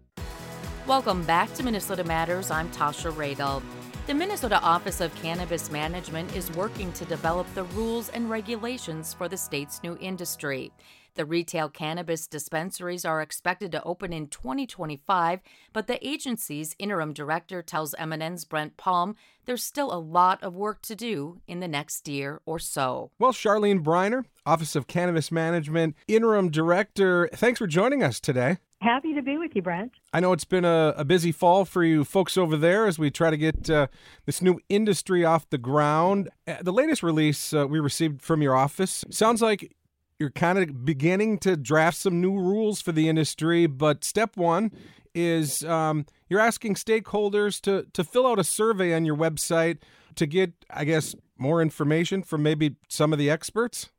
Welcome 0.86 1.24
back 1.24 1.52
to 1.56 1.64
Minnesota 1.64 2.04
Matters. 2.04 2.52
I'm 2.52 2.70
Tasha 2.70 3.12
Radel. 3.12 3.64
The 4.06 4.14
Minnesota 4.14 4.62
Office 4.62 5.02
of 5.02 5.16
Cannabis 5.16 5.72
Management 5.72 6.36
is 6.36 6.52
working 6.52 6.94
to 6.94 7.06
develop 7.06 7.52
the 7.56 7.64
rules 7.64 8.10
and 8.10 8.30
regulations 8.30 9.16
for 9.16 9.28
the 9.28 9.38
state's 9.38 9.82
new 9.82 9.98
industry. 10.00 10.72
The 11.16 11.26
retail 11.26 11.70
cannabis 11.70 12.28
dispensaries 12.28 13.06
are 13.06 13.22
expected 13.22 13.72
to 13.72 13.84
open 13.84 14.12
in 14.12 14.28
2025, 14.28 15.40
but 15.72 15.88
the 15.88 16.06
agency's 16.06 16.76
interim 16.78 17.14
director 17.14 17.62
tells 17.62 17.96
MNN's 17.96 18.44
Brent 18.44 18.76
Palm 18.76 19.16
there's 19.46 19.64
still 19.64 19.94
a 19.94 20.00
lot 20.00 20.44
of 20.44 20.56
work 20.56 20.82
to 20.82 20.96
do 20.96 21.40
in 21.48 21.62
the 21.62 21.70
next 21.70 22.10
year 22.10 22.42
or 22.46 22.60
so. 22.60 23.12
Well, 23.18 23.32
Charlene 23.32 23.82
Briner, 23.82 24.26
Office 24.46 24.76
of 24.76 24.88
Cannabis 24.88 25.32
Management, 25.32 25.96
interim 26.08 26.50
director, 26.50 27.30
thanks 27.34 27.60
for 27.60 27.68
joining 27.68 28.04
us 28.04 28.20
today. 28.20 28.58
Happy 28.82 29.14
to 29.14 29.22
be 29.22 29.38
with 29.38 29.56
you, 29.56 29.62
Brent. 29.62 29.94
I 30.12 30.20
know 30.20 30.34
it's 30.34 30.44
been 30.44 30.66
a, 30.66 30.94
a 30.98 31.06
busy 31.06 31.32
fall 31.32 31.64
for 31.64 31.84
you 31.84 32.04
folks 32.04 32.38
over 32.38 32.58
there 32.58 32.88
as 32.88 33.00
we 33.00 33.10
try 33.10 33.30
to 33.30 33.38
get 33.38 33.70
uh, 33.70 33.88
this 34.26 34.42
new 34.42 34.60
industry 34.68 35.24
off 35.24 35.50
the 35.50 35.58
ground. 35.58 36.30
Uh, 36.46 36.58
the 36.62 36.74
latest 36.74 37.02
release 37.02 37.54
uh, 37.54 37.66
we 37.66 37.80
received 37.80 38.22
from 38.22 38.42
your 38.42 38.56
office 38.56 39.06
sounds 39.10 39.42
like 39.42 39.74
you're 40.20 40.30
kind 40.32 40.58
of 40.58 40.86
beginning 40.86 41.38
to 41.40 41.58
draft 41.58 41.98
some 41.98 42.22
new 42.22 42.38
rules 42.38 42.82
for 42.82 42.92
the 42.92 43.10
industry. 43.10 43.68
But 43.68 44.04
step 44.04 44.38
one 44.38 44.72
is 45.14 45.64
um, 45.64 46.06
you're 46.30 46.40
asking 46.40 46.76
stakeholders 46.76 47.62
to 47.62 47.86
to 47.94 48.04
fill 48.04 48.28
out 48.28 48.40
a 48.40 48.44
survey 48.44 48.94
on 48.94 49.06
your 49.06 49.16
website 49.16 49.80
to 50.16 50.26
get, 50.26 50.54
I 50.70 50.86
guess, 50.86 51.16
more 51.38 51.62
information 51.62 52.24
from 52.24 52.44
maybe 52.44 52.76
some 52.88 53.12
of 53.12 53.20
the 53.20 53.30
experts. 53.30 53.90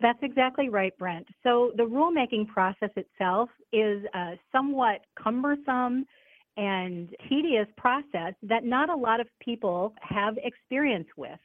That's 0.00 0.18
exactly 0.22 0.68
right, 0.68 0.96
Brent. 0.98 1.26
So 1.42 1.72
the 1.76 1.84
rulemaking 1.84 2.48
process 2.48 2.90
itself 2.96 3.48
is 3.72 4.04
a 4.14 4.32
somewhat 4.52 5.00
cumbersome 5.20 6.06
and 6.56 7.08
tedious 7.28 7.66
process 7.76 8.34
that 8.42 8.64
not 8.64 8.90
a 8.90 8.94
lot 8.94 9.20
of 9.20 9.26
people 9.40 9.94
have 10.02 10.36
experience 10.42 11.08
with 11.16 11.38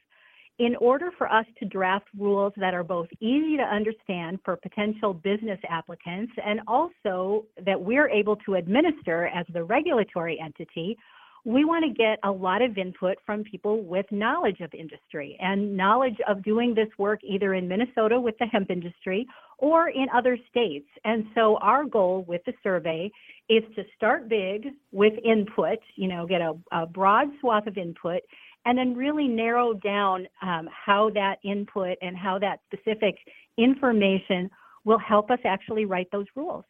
in 0.60 0.76
order 0.76 1.10
for 1.16 1.26
us 1.32 1.46
to 1.58 1.64
draft 1.64 2.06
rules 2.18 2.52
that 2.58 2.74
are 2.74 2.84
both 2.84 3.08
easy 3.18 3.56
to 3.56 3.62
understand 3.62 4.38
for 4.44 4.56
potential 4.56 5.14
business 5.14 5.58
applicants 5.70 6.32
and 6.44 6.60
also 6.68 7.46
that 7.64 7.80
we're 7.80 8.10
able 8.10 8.36
to 8.36 8.56
administer 8.56 9.28
as 9.28 9.46
the 9.54 9.64
regulatory 9.64 10.38
entity, 10.38 10.98
we 11.46 11.64
want 11.64 11.82
to 11.86 11.94
get 11.94 12.18
a 12.24 12.30
lot 12.30 12.60
of 12.60 12.76
input 12.76 13.16
from 13.24 13.42
people 13.42 13.82
with 13.82 14.04
knowledge 14.10 14.60
of 14.60 14.74
industry 14.74 15.38
and 15.40 15.74
knowledge 15.74 16.18
of 16.28 16.42
doing 16.42 16.74
this 16.74 16.88
work 16.98 17.20
either 17.24 17.54
in 17.54 17.66
Minnesota 17.66 18.20
with 18.20 18.36
the 18.38 18.44
hemp 18.44 18.70
industry 18.70 19.26
or 19.56 19.88
in 19.88 20.08
other 20.14 20.36
states. 20.50 20.88
And 21.04 21.24
so 21.34 21.56
our 21.62 21.84
goal 21.84 22.26
with 22.28 22.42
the 22.44 22.52
survey 22.62 23.10
is 23.48 23.62
to 23.76 23.84
start 23.96 24.28
big 24.28 24.68
with 24.92 25.14
input, 25.24 25.78
you 25.96 26.08
know, 26.08 26.26
get 26.26 26.42
a, 26.42 26.52
a 26.72 26.84
broad 26.84 27.28
swath 27.40 27.66
of 27.66 27.78
input 27.78 28.20
and 28.64 28.76
then 28.76 28.94
really 28.94 29.26
narrow 29.26 29.72
down 29.72 30.26
um, 30.42 30.68
how 30.86 31.10
that 31.10 31.36
input 31.44 31.96
and 32.02 32.16
how 32.16 32.38
that 32.38 32.60
specific 32.72 33.16
information 33.58 34.50
will 34.84 34.98
help 34.98 35.30
us 35.30 35.38
actually 35.44 35.84
write 35.84 36.08
those 36.12 36.26
rules. 36.34 36.64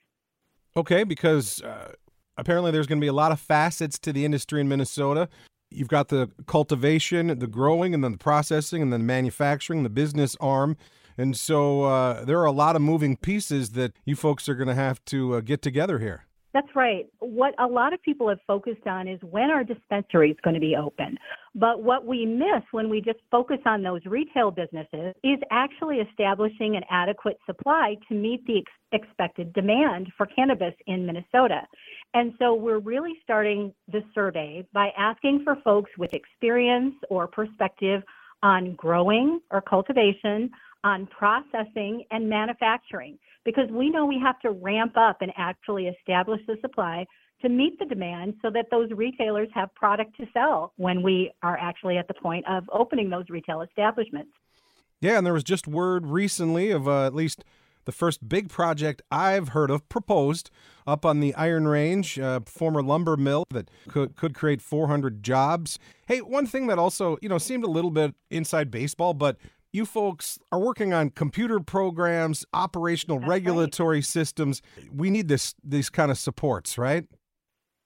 Okay, 0.77 1.05
because 1.05 1.63
uh, 1.63 1.93
apparently 2.37 2.71
there's 2.71 2.87
going 2.87 3.01
to 3.01 3.05
be 3.05 3.09
a 3.09 3.13
lot 3.13 3.33
of 3.33 3.41
facets 3.41 3.99
to 4.01 4.13
the 4.13 4.25
industry 4.25 4.61
in 4.61 4.69
Minnesota. 4.69 5.29
You've 5.71 5.89
got 5.89 6.09
the 6.09 6.31
cultivation, 6.47 7.39
the 7.39 7.47
growing, 7.47 7.95
and 7.95 8.03
then 8.03 8.13
the 8.13 8.19
processing, 8.19 8.83
and 8.83 8.93
then 8.93 9.01
the 9.01 9.07
manufacturing, 9.07 9.83
the 9.83 9.91
business 9.91 10.37
arm. 10.41 10.77
And 11.17 11.37
so 11.37 11.83
uh, 11.83 12.25
there 12.25 12.39
are 12.41 12.47
a 12.47 12.53
lot 12.53 12.77
of 12.77 12.83
moving 12.83 13.17
pieces 13.17 13.71
that 13.73 13.93
you 14.05 14.17
folks 14.17 14.49
are 14.49 14.55
going 14.55 14.69
to 14.69 14.75
have 14.75 15.05
to 15.07 15.35
uh, 15.35 15.41
get 15.41 15.61
together 15.61 15.99
here. 15.99 16.25
That's 16.53 16.75
right. 16.75 17.07
What 17.21 17.55
a 17.61 17.67
lot 17.67 17.93
of 17.93 18.03
people 18.03 18.29
have 18.29 18.41
focused 18.45 18.87
on 18.87 19.07
is 19.07 19.21
when 19.23 19.51
are 19.51 19.63
dispensaries 19.63 20.37
going 20.43 20.55
to 20.55 20.61
be 20.61 20.75
open? 20.75 21.17
But 21.55 21.83
what 21.83 22.05
we 22.05 22.27
miss 22.27 22.63
when 22.73 22.89
we 22.89 23.01
just 23.01 23.21
focus 23.31 23.59
on 23.67 23.83
those 23.83 24.05
retail 24.05 24.51
businesses 24.51 25.15
is 25.23 25.39
actually 25.53 25.99
establishing 25.99 26.75
an 26.75 26.83
adequate 26.91 27.39
supply 27.47 27.97
to 28.09 28.15
meet 28.15 28.45
the 28.47 28.59
ex- 28.59 29.03
expected 29.05 29.53
demand 29.53 30.09
for 30.17 30.27
cannabis 30.27 30.75
in 30.89 31.07
Minnesota. 31.07 31.63
And 32.15 32.35
so 32.41 32.55
we're 32.55 32.81
really 32.81 33.15
starting 33.23 33.73
the 33.87 34.03
survey 34.13 34.67
by 34.73 34.91
asking 34.99 35.45
for 35.45 35.57
folks 35.63 35.91
with 35.99 36.15
experience 36.15 36.95
or 37.11 37.29
perspective 37.29 38.03
on 38.43 38.75
growing 38.75 39.39
or 39.53 39.61
cultivation, 39.61 40.51
on 40.83 41.07
processing 41.07 42.05
and 42.11 42.29
manufacturing 42.29 43.19
because 43.45 43.69
we 43.71 43.91
know 43.91 44.07
we 44.07 44.19
have 44.19 44.39
to 44.41 44.51
ramp 44.51 44.97
up 44.97 45.19
and 45.21 45.33
actually 45.37 45.87
establish 45.87 46.41
the 46.47 46.57
supply 46.61 47.07
to 47.43 47.49
meet 47.49 47.79
the 47.79 47.87
demand 47.87 48.35
so 48.43 48.51
that 48.51 48.67
those 48.71 48.91
retailers 48.91 49.49
have 49.55 49.75
product 49.75 50.17
to 50.19 50.27
sell 50.33 50.73
when 50.77 51.03
we 51.03 51.33
are 51.43 51.57
actually 51.57 51.97
at 51.97 52.07
the 52.07 52.15
point 52.15 52.45
of 52.49 52.65
opening 52.73 53.09
those 53.09 53.25
retail 53.31 53.63
establishments. 53.63 54.31
Yeah, 55.01 55.17
and 55.17 55.27
there 55.27 55.33
was 55.33 55.45
just 55.45 55.67
word 55.67 56.07
recently 56.07 56.71
of 56.71 56.87
uh, 56.87 57.07
at 57.07 57.15
least 57.15 57.45
the 57.87 57.93
first 57.93 58.29
big 58.29 58.51
project 58.51 59.01
I've 59.11 59.49
heard 59.49 59.71
of 59.71 59.89
proposed 59.89 60.51
up 60.87 61.07
on 61.07 61.21
the 61.21 61.35
Iron 61.35 61.67
Range, 61.67 62.19
uh, 62.19 62.41
former 62.45 62.83
lumber 62.83 63.17
mill 63.17 63.45
that 63.51 63.71
could, 63.89 64.17
could 64.17 64.35
create 64.35 64.61
400 64.61 65.23
jobs. 65.23 65.79
Hey, 66.07 66.21
one 66.21 66.47
thing 66.47 66.67
that 66.67 66.79
also, 66.79 67.17
you 67.23 67.29
know, 67.29 67.39
seemed 67.39 67.65
a 67.65 67.71
little 67.71 67.91
bit 67.91 68.15
inside 68.31 68.71
baseball, 68.71 69.15
but 69.15 69.39
you 69.73 69.87
folks 69.87 70.39
are 70.51 70.59
working 70.59 70.93
on 70.93 71.11
computer 71.11 71.61
programs, 71.61 72.45
operational 72.53 73.19
That's 73.19 73.29
regulatory 73.29 73.99
right. 73.99 74.05
systems. 74.05 74.63
We 74.93 75.11
need 75.11 75.29
this 75.29 75.55
these 75.63 75.91
kind 75.91 76.11
of 76.11 76.19
supports, 76.19 76.79
right? 76.79 77.07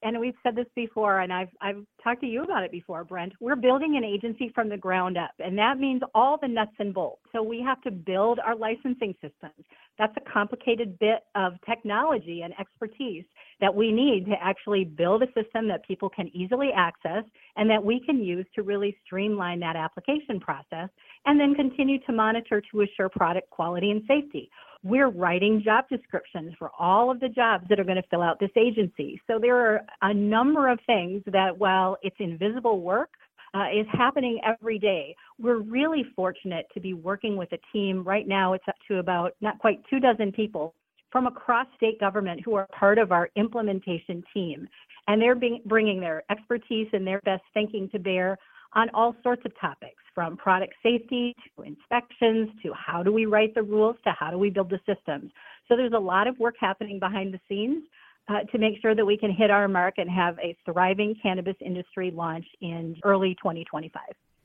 And 0.05 0.19
we've 0.19 0.35
said 0.43 0.55
this 0.55 0.67
before, 0.75 1.21
and 1.21 1.33
I've 1.33 1.49
I've 1.61 1.83
talked 2.03 2.21
to 2.21 2.27
you 2.27 2.43
about 2.43 2.63
it 2.63 2.71
before, 2.71 3.03
Brent. 3.03 3.33
We're 3.39 3.55
building 3.55 3.97
an 3.97 4.03
agency 4.03 4.51
from 4.53 4.69
the 4.69 4.77
ground 4.77 5.17
up, 5.17 5.31
and 5.39 5.57
that 5.57 5.79
means 5.79 6.01
all 6.13 6.37
the 6.39 6.47
nuts 6.47 6.75
and 6.77 6.93
bolts. 6.93 7.23
So 7.31 7.41
we 7.41 7.59
have 7.61 7.81
to 7.81 7.91
build 7.91 8.39
our 8.39 8.55
licensing 8.55 9.15
systems. 9.21 9.65
That's 9.97 10.13
a 10.17 10.31
complicated 10.31 10.99
bit 10.99 11.23
of 11.33 11.53
technology 11.67 12.41
and 12.43 12.53
expertise 12.59 13.25
that 13.61 13.73
we 13.73 13.91
need 13.91 14.25
to 14.25 14.35
actually 14.41 14.83
build 14.83 15.23
a 15.23 15.27
system 15.27 15.67
that 15.69 15.87
people 15.87 16.09
can 16.09 16.27
easily 16.35 16.69
access 16.75 17.23
and 17.55 17.67
that 17.69 17.83
we 17.83 17.99
can 18.05 18.21
use 18.21 18.45
to 18.55 18.61
really 18.61 18.95
streamline 19.05 19.59
that 19.61 19.75
application 19.75 20.39
process 20.39 20.89
and 21.25 21.39
then 21.39 21.55
continue 21.55 21.99
to 22.05 22.11
monitor 22.11 22.61
to 22.71 22.81
assure 22.81 23.09
product 23.09 23.49
quality 23.49 23.91
and 23.91 24.03
safety. 24.07 24.49
We're 24.83 25.09
writing 25.09 25.63
job 25.63 25.85
descriptions 25.89 26.53
for 26.59 26.69
all 26.77 27.09
of 27.09 27.19
the 27.19 27.29
jobs 27.29 27.65
that 27.69 27.79
are 27.79 27.83
going 27.83 28.01
to 28.01 28.07
fill 28.09 28.21
out 28.21 28.39
this 28.39 28.51
agency. 28.55 29.19
So 29.25 29.39
there 29.39 29.57
are 29.57 29.81
a 30.03 30.13
number 30.13 30.69
of 30.69 30.79
things 30.85 31.23
that, 31.25 31.57
while 31.57 31.97
it's 32.03 32.15
invisible 32.19 32.81
work, 32.81 33.09
uh, 33.55 33.67
is 33.73 33.87
happening 33.91 34.39
every 34.45 34.77
day. 34.77 35.15
We're 35.39 35.59
really 35.59 36.05
fortunate 36.15 36.67
to 36.73 36.79
be 36.79 36.93
working 36.93 37.37
with 37.37 37.51
a 37.53 37.57
team. 37.73 38.03
Right 38.03 38.27
now, 38.27 38.53
it's 38.53 38.67
up 38.67 38.75
to 38.89 38.99
about 38.99 39.33
not 39.41 39.57
quite 39.59 39.79
two 39.89 39.99
dozen 39.99 40.31
people 40.31 40.75
from 41.11 41.25
across 41.25 41.65
state 41.77 41.99
government 41.99 42.41
who 42.43 42.55
are 42.55 42.67
part 42.77 42.97
of 42.97 43.13
our 43.13 43.29
implementation 43.37 44.21
team. 44.33 44.67
And 45.07 45.21
they're 45.21 45.35
being, 45.35 45.61
bringing 45.65 45.99
their 45.99 46.23
expertise 46.29 46.87
and 46.91 47.07
their 47.07 47.21
best 47.21 47.43
thinking 47.53 47.89
to 47.91 47.99
bear 47.99 48.37
on 48.75 48.89
all 48.93 49.15
sorts 49.23 49.41
of 49.45 49.51
topics 49.59 50.01
from 50.13 50.37
product 50.37 50.73
safety 50.83 51.35
to 51.57 51.63
inspections 51.63 52.49
to 52.63 52.73
how 52.73 53.03
do 53.03 53.11
we 53.11 53.25
write 53.25 53.55
the 53.55 53.63
rules 53.63 53.95
to 54.03 54.11
how 54.17 54.29
do 54.31 54.37
we 54.37 54.49
build 54.49 54.69
the 54.69 54.79
systems. 54.85 55.31
So 55.67 55.75
there's 55.75 55.93
a 55.93 55.99
lot 55.99 56.27
of 56.27 56.37
work 56.39 56.55
happening 56.59 56.99
behind 56.99 57.33
the 57.33 57.39
scenes 57.49 57.83
uh, 58.27 58.41
to 58.51 58.57
make 58.57 58.81
sure 58.81 58.95
that 58.95 59.05
we 59.05 59.17
can 59.17 59.31
hit 59.31 59.49
our 59.49 59.67
mark 59.67 59.95
and 59.97 60.09
have 60.09 60.37
a 60.39 60.57
thriving 60.65 61.15
cannabis 61.21 61.55
industry 61.59 62.11
launch 62.11 62.45
in 62.61 62.95
early 63.03 63.35
2025. 63.35 64.01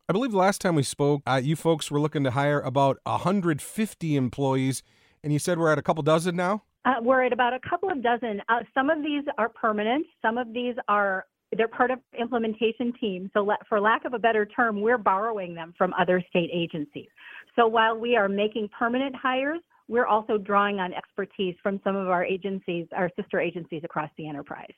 I 0.08 0.12
believe 0.12 0.32
the 0.32 0.38
last 0.38 0.60
time 0.60 0.74
we 0.74 0.82
spoke, 0.82 1.22
uh, 1.26 1.40
you 1.42 1.56
folks 1.56 1.90
were 1.90 2.00
looking 2.00 2.24
to 2.24 2.32
hire 2.32 2.60
about 2.60 2.98
150 3.04 4.16
employees, 4.16 4.82
and 5.22 5.32
you 5.32 5.38
said 5.38 5.58
we're 5.58 5.70
at 5.70 5.78
a 5.78 5.82
couple 5.82 6.02
dozen 6.02 6.36
now? 6.36 6.62
Uh, 6.84 6.94
we're 7.00 7.22
at 7.22 7.32
about 7.32 7.52
a 7.52 7.60
couple 7.60 7.90
of 7.90 8.02
dozen. 8.02 8.42
Uh, 8.48 8.60
some 8.74 8.90
of 8.90 9.02
these 9.02 9.22
are 9.38 9.48
permanent, 9.48 10.06
some 10.22 10.38
of 10.38 10.52
these 10.52 10.74
are 10.88 11.26
they're 11.56 11.68
part 11.68 11.90
of 11.90 11.98
implementation 12.18 12.92
teams. 13.00 13.30
So, 13.34 13.50
for 13.68 13.80
lack 13.80 14.04
of 14.04 14.14
a 14.14 14.18
better 14.18 14.46
term, 14.46 14.80
we're 14.80 14.98
borrowing 14.98 15.54
them 15.54 15.74
from 15.76 15.92
other 15.98 16.22
state 16.30 16.50
agencies. 16.52 17.08
So, 17.56 17.66
while 17.66 17.96
we 17.98 18.16
are 18.16 18.28
making 18.28 18.68
permanent 18.76 19.14
hires, 19.16 19.60
we're 19.88 20.06
also 20.06 20.38
drawing 20.38 20.78
on 20.78 20.94
expertise 20.94 21.56
from 21.62 21.80
some 21.82 21.96
of 21.96 22.08
our 22.08 22.24
agencies, 22.24 22.86
our 22.96 23.10
sister 23.16 23.40
agencies 23.40 23.82
across 23.84 24.10
the 24.16 24.28
enterprise. 24.28 24.72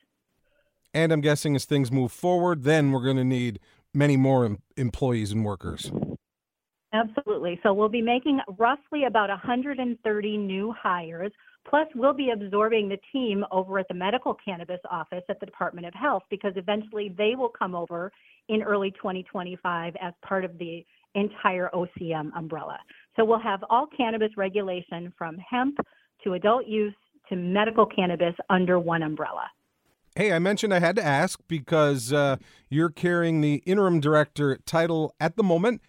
And 0.94 1.12
I'm 1.12 1.20
guessing 1.20 1.54
as 1.54 1.64
things 1.64 1.92
move 1.92 2.12
forward, 2.12 2.64
then 2.64 2.92
we're 2.92 3.04
going 3.04 3.16
to 3.16 3.24
need 3.24 3.60
many 3.94 4.16
more 4.16 4.44
em- 4.44 4.62
employees 4.76 5.32
and 5.32 5.44
workers. 5.44 5.90
Absolutely. 6.94 7.58
So 7.62 7.72
we'll 7.72 7.88
be 7.88 8.02
making 8.02 8.40
roughly 8.58 9.04
about 9.04 9.30
130 9.30 10.36
new 10.36 10.74
hires. 10.78 11.32
Plus, 11.68 11.86
we'll 11.94 12.12
be 12.12 12.30
absorbing 12.30 12.88
the 12.88 12.98
team 13.12 13.44
over 13.50 13.78
at 13.78 13.88
the 13.88 13.94
medical 13.94 14.36
cannabis 14.44 14.80
office 14.90 15.22
at 15.28 15.38
the 15.40 15.46
Department 15.46 15.86
of 15.86 15.94
Health 15.94 16.22
because 16.28 16.52
eventually 16.56 17.14
they 17.16 17.34
will 17.36 17.48
come 17.48 17.74
over 17.74 18.12
in 18.48 18.62
early 18.62 18.90
2025 18.90 19.94
as 20.00 20.12
part 20.26 20.44
of 20.44 20.58
the 20.58 20.84
entire 21.14 21.70
OCM 21.72 22.30
umbrella. 22.36 22.78
So 23.16 23.24
we'll 23.24 23.38
have 23.40 23.62
all 23.70 23.86
cannabis 23.86 24.30
regulation 24.36 25.12
from 25.16 25.38
hemp 25.38 25.76
to 26.24 26.34
adult 26.34 26.66
use 26.66 26.94
to 27.28 27.36
medical 27.36 27.86
cannabis 27.86 28.34
under 28.50 28.78
one 28.78 29.02
umbrella. 29.02 29.46
Hey, 30.14 30.32
I 30.32 30.38
mentioned 30.38 30.74
I 30.74 30.80
had 30.80 30.96
to 30.96 31.04
ask 31.04 31.40
because 31.48 32.12
uh, 32.12 32.36
you're 32.68 32.90
carrying 32.90 33.40
the 33.40 33.62
interim 33.64 34.00
director 34.00 34.58
title 34.66 35.14
at 35.18 35.36
the 35.36 35.42
moment. 35.42 35.80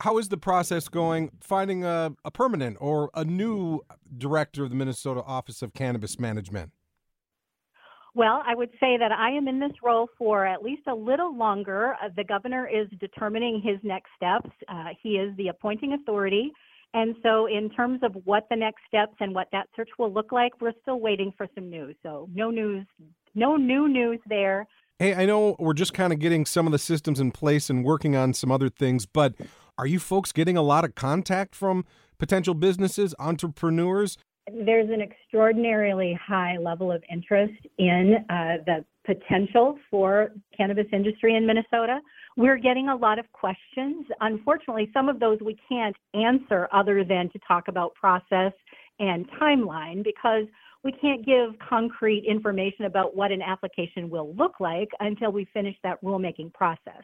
How 0.00 0.16
is 0.16 0.30
the 0.30 0.38
process 0.38 0.88
going 0.88 1.30
finding 1.40 1.84
a, 1.84 2.12
a 2.24 2.30
permanent 2.30 2.78
or 2.80 3.10
a 3.14 3.24
new 3.24 3.80
director 4.16 4.64
of 4.64 4.70
the 4.70 4.76
Minnesota 4.76 5.22
Office 5.22 5.60
of 5.60 5.74
Cannabis 5.74 6.18
Management? 6.18 6.72
Well, 8.14 8.42
I 8.44 8.54
would 8.54 8.70
say 8.80 8.96
that 8.96 9.12
I 9.12 9.30
am 9.30 9.46
in 9.46 9.60
this 9.60 9.72
role 9.84 10.08
for 10.18 10.46
at 10.46 10.62
least 10.62 10.82
a 10.88 10.94
little 10.94 11.36
longer. 11.36 11.94
Uh, 12.02 12.08
the 12.16 12.24
governor 12.24 12.66
is 12.66 12.88
determining 12.98 13.60
his 13.62 13.76
next 13.82 14.08
steps. 14.16 14.50
Uh, 14.68 14.88
he 15.02 15.10
is 15.10 15.36
the 15.36 15.48
appointing 15.48 15.92
authority. 15.92 16.50
And 16.92 17.14
so, 17.22 17.46
in 17.46 17.70
terms 17.70 18.00
of 18.02 18.16
what 18.24 18.48
the 18.50 18.56
next 18.56 18.80
steps 18.88 19.14
and 19.20 19.32
what 19.32 19.46
that 19.52 19.68
search 19.76 19.90
will 19.96 20.12
look 20.12 20.32
like, 20.32 20.60
we're 20.60 20.72
still 20.82 20.98
waiting 20.98 21.32
for 21.36 21.46
some 21.54 21.70
news. 21.70 21.94
So, 22.02 22.28
no 22.34 22.50
news, 22.50 22.84
no 23.34 23.54
new 23.54 23.86
news 23.86 24.18
there. 24.26 24.66
Hey, 24.98 25.14
I 25.14 25.24
know 25.24 25.54
we're 25.60 25.72
just 25.72 25.94
kind 25.94 26.12
of 26.12 26.18
getting 26.18 26.44
some 26.44 26.66
of 26.66 26.72
the 26.72 26.78
systems 26.78 27.20
in 27.20 27.30
place 27.30 27.70
and 27.70 27.84
working 27.84 28.16
on 28.16 28.34
some 28.34 28.50
other 28.50 28.68
things, 28.68 29.06
but 29.06 29.34
are 29.80 29.86
you 29.86 29.98
folks 29.98 30.30
getting 30.30 30.58
a 30.58 30.62
lot 30.62 30.84
of 30.84 30.94
contact 30.94 31.54
from 31.54 31.86
potential 32.18 32.52
businesses, 32.52 33.14
entrepreneurs? 33.18 34.18
There's 34.46 34.90
an 34.90 35.00
extraordinarily 35.00 36.18
high 36.22 36.58
level 36.58 36.92
of 36.92 37.02
interest 37.10 37.54
in 37.78 38.16
uh, 38.28 38.58
the 38.66 38.84
potential 39.06 39.78
for 39.90 40.32
cannabis 40.54 40.84
industry 40.92 41.34
in 41.34 41.46
Minnesota. 41.46 42.00
We're 42.36 42.58
getting 42.58 42.90
a 42.90 42.94
lot 42.94 43.18
of 43.18 43.32
questions. 43.32 44.04
Unfortunately, 44.20 44.90
some 44.92 45.08
of 45.08 45.18
those 45.18 45.38
we 45.40 45.56
can't 45.66 45.96
answer 46.12 46.68
other 46.74 47.02
than 47.02 47.30
to 47.30 47.38
talk 47.48 47.68
about 47.68 47.94
process 47.94 48.52
and 48.98 49.26
timeline 49.40 50.04
because 50.04 50.44
we 50.84 50.92
can't 50.92 51.24
give 51.24 51.58
concrete 51.66 52.24
information 52.28 52.84
about 52.84 53.16
what 53.16 53.32
an 53.32 53.40
application 53.40 54.10
will 54.10 54.34
look 54.34 54.60
like 54.60 54.90
until 55.00 55.32
we 55.32 55.46
finish 55.54 55.76
that 55.82 56.02
rulemaking 56.02 56.52
process. 56.52 57.02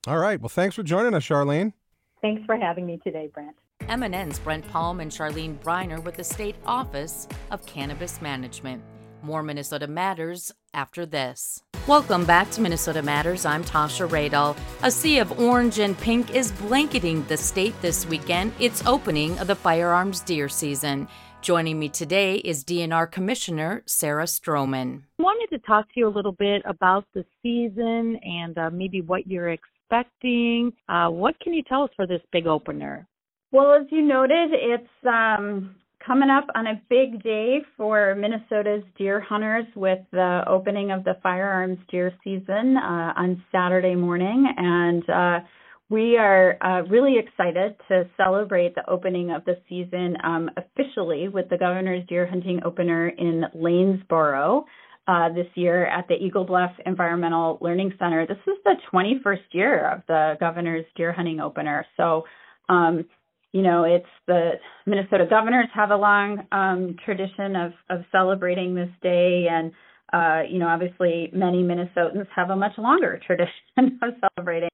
All 0.08 0.20
right. 0.20 0.40
Well, 0.40 0.50
thanks 0.50 0.76
for 0.76 0.84
joining 0.84 1.14
us, 1.14 1.24
Charlene. 1.24 1.74
Thanks 2.22 2.44
for 2.46 2.56
having 2.58 2.86
me 2.86 3.00
today, 3.04 3.30
Brent. 3.34 3.56
MNN's 3.82 4.40
Brent 4.40 4.68
Palm 4.70 5.00
and 5.00 5.12
Charlene 5.12 5.58
Briner 5.60 6.04
with 6.04 6.16
the 6.16 6.24
State 6.24 6.56
Office 6.66 7.28
of 7.52 7.66
Cannabis 7.66 8.22
Management. 8.22 8.84
More 9.22 9.44
Minnesota 9.44 9.88
Matters 9.88 10.52
after 10.74 11.06
this. 11.06 11.62
Welcome 11.88 12.26
back 12.26 12.50
to 12.52 12.62
Minnesota 12.62 13.02
Matters. 13.02 13.46
I'm 13.46 13.64
Tasha 13.64 14.08
Radel. 14.08 14.58
A 14.82 14.90
sea 14.90 15.20
of 15.20 15.40
orange 15.40 15.80
and 15.80 15.98
pink 15.98 16.34
is 16.34 16.52
blanketing 16.52 17.24
the 17.28 17.38
state 17.38 17.80
this 17.82 18.08
weekend. 18.08 18.54
It's 18.60 18.86
opening 18.88 19.38
of 19.40 19.48
the 19.48 19.56
firearms 19.56 20.22
deer 20.22 20.50
season. 20.50 21.08
Joining 21.46 21.78
me 21.78 21.90
today 21.90 22.38
is 22.38 22.64
DNR 22.64 23.12
Commissioner 23.12 23.84
Sarah 23.86 24.24
Strommen. 24.24 25.04
I 25.20 25.22
wanted 25.22 25.56
to 25.56 25.64
talk 25.64 25.86
to 25.94 26.00
you 26.00 26.08
a 26.08 26.10
little 26.10 26.32
bit 26.32 26.64
about 26.66 27.06
the 27.14 27.24
season 27.44 28.20
and 28.24 28.58
uh, 28.58 28.72
maybe 28.72 29.02
what 29.02 29.28
you're 29.28 29.52
expecting. 29.52 30.74
Uh, 30.90 31.10
what 31.10 31.40
can 31.40 31.54
you 31.54 31.62
tell 31.62 31.84
us 31.84 31.92
for 31.96 32.08
this 32.08 32.22
big 32.32 32.48
opener? 32.48 33.08
Well, 33.52 33.76
as 33.76 33.86
you 33.92 34.02
noted, 34.02 34.54
it's 34.54 34.90
um, 35.08 35.76
coming 36.04 36.32
up 36.32 36.48
on 36.56 36.66
a 36.66 36.82
big 36.90 37.22
day 37.22 37.60
for 37.78 38.16
Minnesota's 38.16 38.84
deer 38.98 39.22
hunters 39.22 39.66
with 39.76 40.00
the 40.12 40.42
opening 40.48 40.90
of 40.90 41.04
the 41.04 41.14
firearms 41.22 41.78
deer 41.92 42.12
season 42.24 42.76
uh, 42.76 43.14
on 43.16 43.44
Saturday 43.52 43.94
morning. 43.94 44.48
And 44.58 45.08
uh, 45.08 45.40
we 45.90 46.18
are 46.18 46.58
uh, 46.64 46.82
really 46.88 47.18
excited 47.20 47.76
to 47.88 48.10
celebrate 48.18 48.74
the 48.74 48.90
opening 48.90 49.32
of 49.32 49.46
the 49.46 49.58
season 49.70 50.18
um, 50.24 50.50
officially 50.58 51.28
with 51.28 51.48
the 51.50 51.58
Governor's 51.58 52.06
Deer 52.08 52.26
Hunting 52.26 52.62
Opener 52.66 53.10
in 53.10 53.44
Lanesboro 53.56 54.64
uh, 55.08 55.30
this 55.30 55.46
year 55.54 55.86
at 55.86 56.08
the 56.08 56.16
Eagle 56.16 56.44
Bluff 56.44 56.72
Environmental 56.88 57.60
Learning 57.62 57.94
Center. 58.00 58.26
This 58.26 58.38
is 58.48 58.58
the 58.64 58.74
21st 58.92 59.38
year 59.52 59.92
of 59.92 60.02
the 60.08 60.34
Governor's 60.40 60.86
Deer 60.96 61.14
Hunting 61.14 61.40
Opener. 61.40 61.86
So, 61.98 62.24
um, 62.68 63.06
you 63.52 63.62
know, 63.62 63.84
it's 63.84 64.06
the 64.26 64.54
Minnesota 64.88 65.28
governors 65.30 65.68
have 65.76 65.92
a 65.92 65.96
long 65.96 66.48
um, 66.52 66.96
tradition 67.06 67.56
of, 67.56 67.74
of 67.92 68.04
celebrating 68.12 68.74
this 68.74 68.90
day 69.04 69.46
and 69.50 69.72
uh, 70.14 70.44
you 70.48 70.60
know, 70.60 70.68
obviously 70.68 71.30
many 71.34 71.64
Minnesotans 71.64 72.28
have 72.36 72.52
a 72.52 72.56
much 72.56 72.78
longer 72.78 73.20
tradition 73.26 74.00
of 74.02 74.14
celebrating 74.36 74.70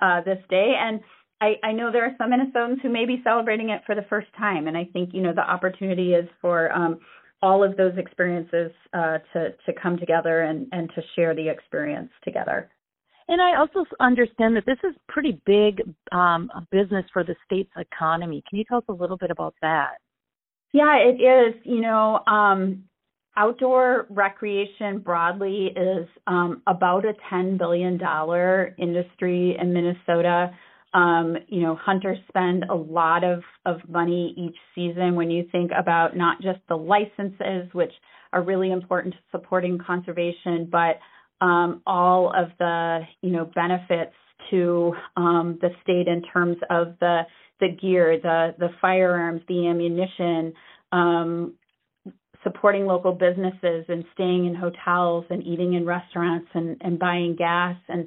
uh, 0.00 0.20
this 0.22 0.38
day. 0.48 0.74
And 0.78 1.00
I, 1.40 1.54
I 1.62 1.72
know 1.72 1.92
there 1.92 2.04
are 2.04 2.16
some 2.18 2.30
Minnesotans 2.30 2.80
who 2.82 2.88
may 2.88 3.04
be 3.06 3.20
celebrating 3.22 3.70
it 3.70 3.82
for 3.86 3.94
the 3.94 4.06
first 4.08 4.28
time. 4.36 4.66
And 4.66 4.76
I 4.76 4.84
think, 4.92 5.10
you 5.12 5.22
know, 5.22 5.32
the 5.32 5.48
opportunity 5.48 6.14
is 6.14 6.28
for 6.40 6.72
um, 6.72 6.98
all 7.42 7.62
of 7.62 7.76
those 7.76 7.96
experiences 7.96 8.72
uh, 8.92 9.18
to, 9.32 9.50
to 9.66 9.72
come 9.80 9.98
together 9.98 10.42
and, 10.42 10.66
and 10.72 10.90
to 10.94 11.02
share 11.14 11.34
the 11.34 11.48
experience 11.48 12.10
together. 12.24 12.70
And 13.28 13.42
I 13.42 13.58
also 13.58 13.84
understand 14.00 14.56
that 14.56 14.64
this 14.64 14.78
is 14.82 14.96
pretty 15.06 15.40
big 15.44 15.82
um, 16.12 16.50
business 16.72 17.04
for 17.12 17.22
the 17.22 17.36
state's 17.44 17.70
economy. 17.76 18.42
Can 18.48 18.58
you 18.58 18.64
tell 18.64 18.78
us 18.78 18.84
a 18.88 18.92
little 18.92 19.18
bit 19.18 19.30
about 19.30 19.54
that? 19.60 19.98
Yeah, 20.72 20.96
it 20.96 21.20
is. 21.20 21.54
You 21.64 21.80
know, 21.80 22.20
um, 22.26 22.84
outdoor 23.36 24.06
recreation 24.10 24.98
broadly 24.98 25.68
is 25.76 26.08
um, 26.26 26.62
about 26.66 27.04
a 27.04 27.12
$10 27.32 27.58
billion 27.58 27.98
industry 28.78 29.56
in 29.60 29.72
Minnesota. 29.72 30.50
Um, 30.94 31.36
you 31.48 31.60
know, 31.60 31.76
hunters 31.76 32.18
spend 32.28 32.64
a 32.70 32.74
lot 32.74 33.22
of, 33.22 33.42
of 33.66 33.80
money 33.88 34.34
each 34.36 34.56
season 34.74 35.14
when 35.14 35.30
you 35.30 35.46
think 35.52 35.70
about 35.78 36.16
not 36.16 36.40
just 36.40 36.60
the 36.68 36.76
licenses, 36.76 37.72
which 37.72 37.92
are 38.32 38.42
really 38.42 38.72
important 38.72 39.14
to 39.14 39.20
supporting 39.30 39.78
conservation, 39.78 40.68
but 40.70 40.98
um, 41.44 41.82
all 41.86 42.32
of 42.34 42.48
the, 42.58 43.00
you 43.22 43.30
know, 43.30 43.50
benefits 43.54 44.14
to 44.50 44.92
um, 45.16 45.58
the 45.60 45.68
state 45.82 46.08
in 46.08 46.22
terms 46.22 46.56
of 46.70 46.94
the 47.00 47.22
the 47.60 47.68
gear, 47.80 48.18
the 48.22 48.54
the 48.58 48.68
firearms, 48.80 49.42
the 49.48 49.66
ammunition, 49.66 50.52
um, 50.92 51.54
supporting 52.42 52.86
local 52.86 53.12
businesses 53.12 53.84
and 53.88 54.04
staying 54.14 54.46
in 54.46 54.54
hotels 54.54 55.24
and 55.30 55.42
eating 55.44 55.74
in 55.74 55.84
restaurants 55.84 56.48
and, 56.54 56.76
and 56.80 56.98
buying 56.98 57.34
gas. 57.36 57.76
And 57.88 58.06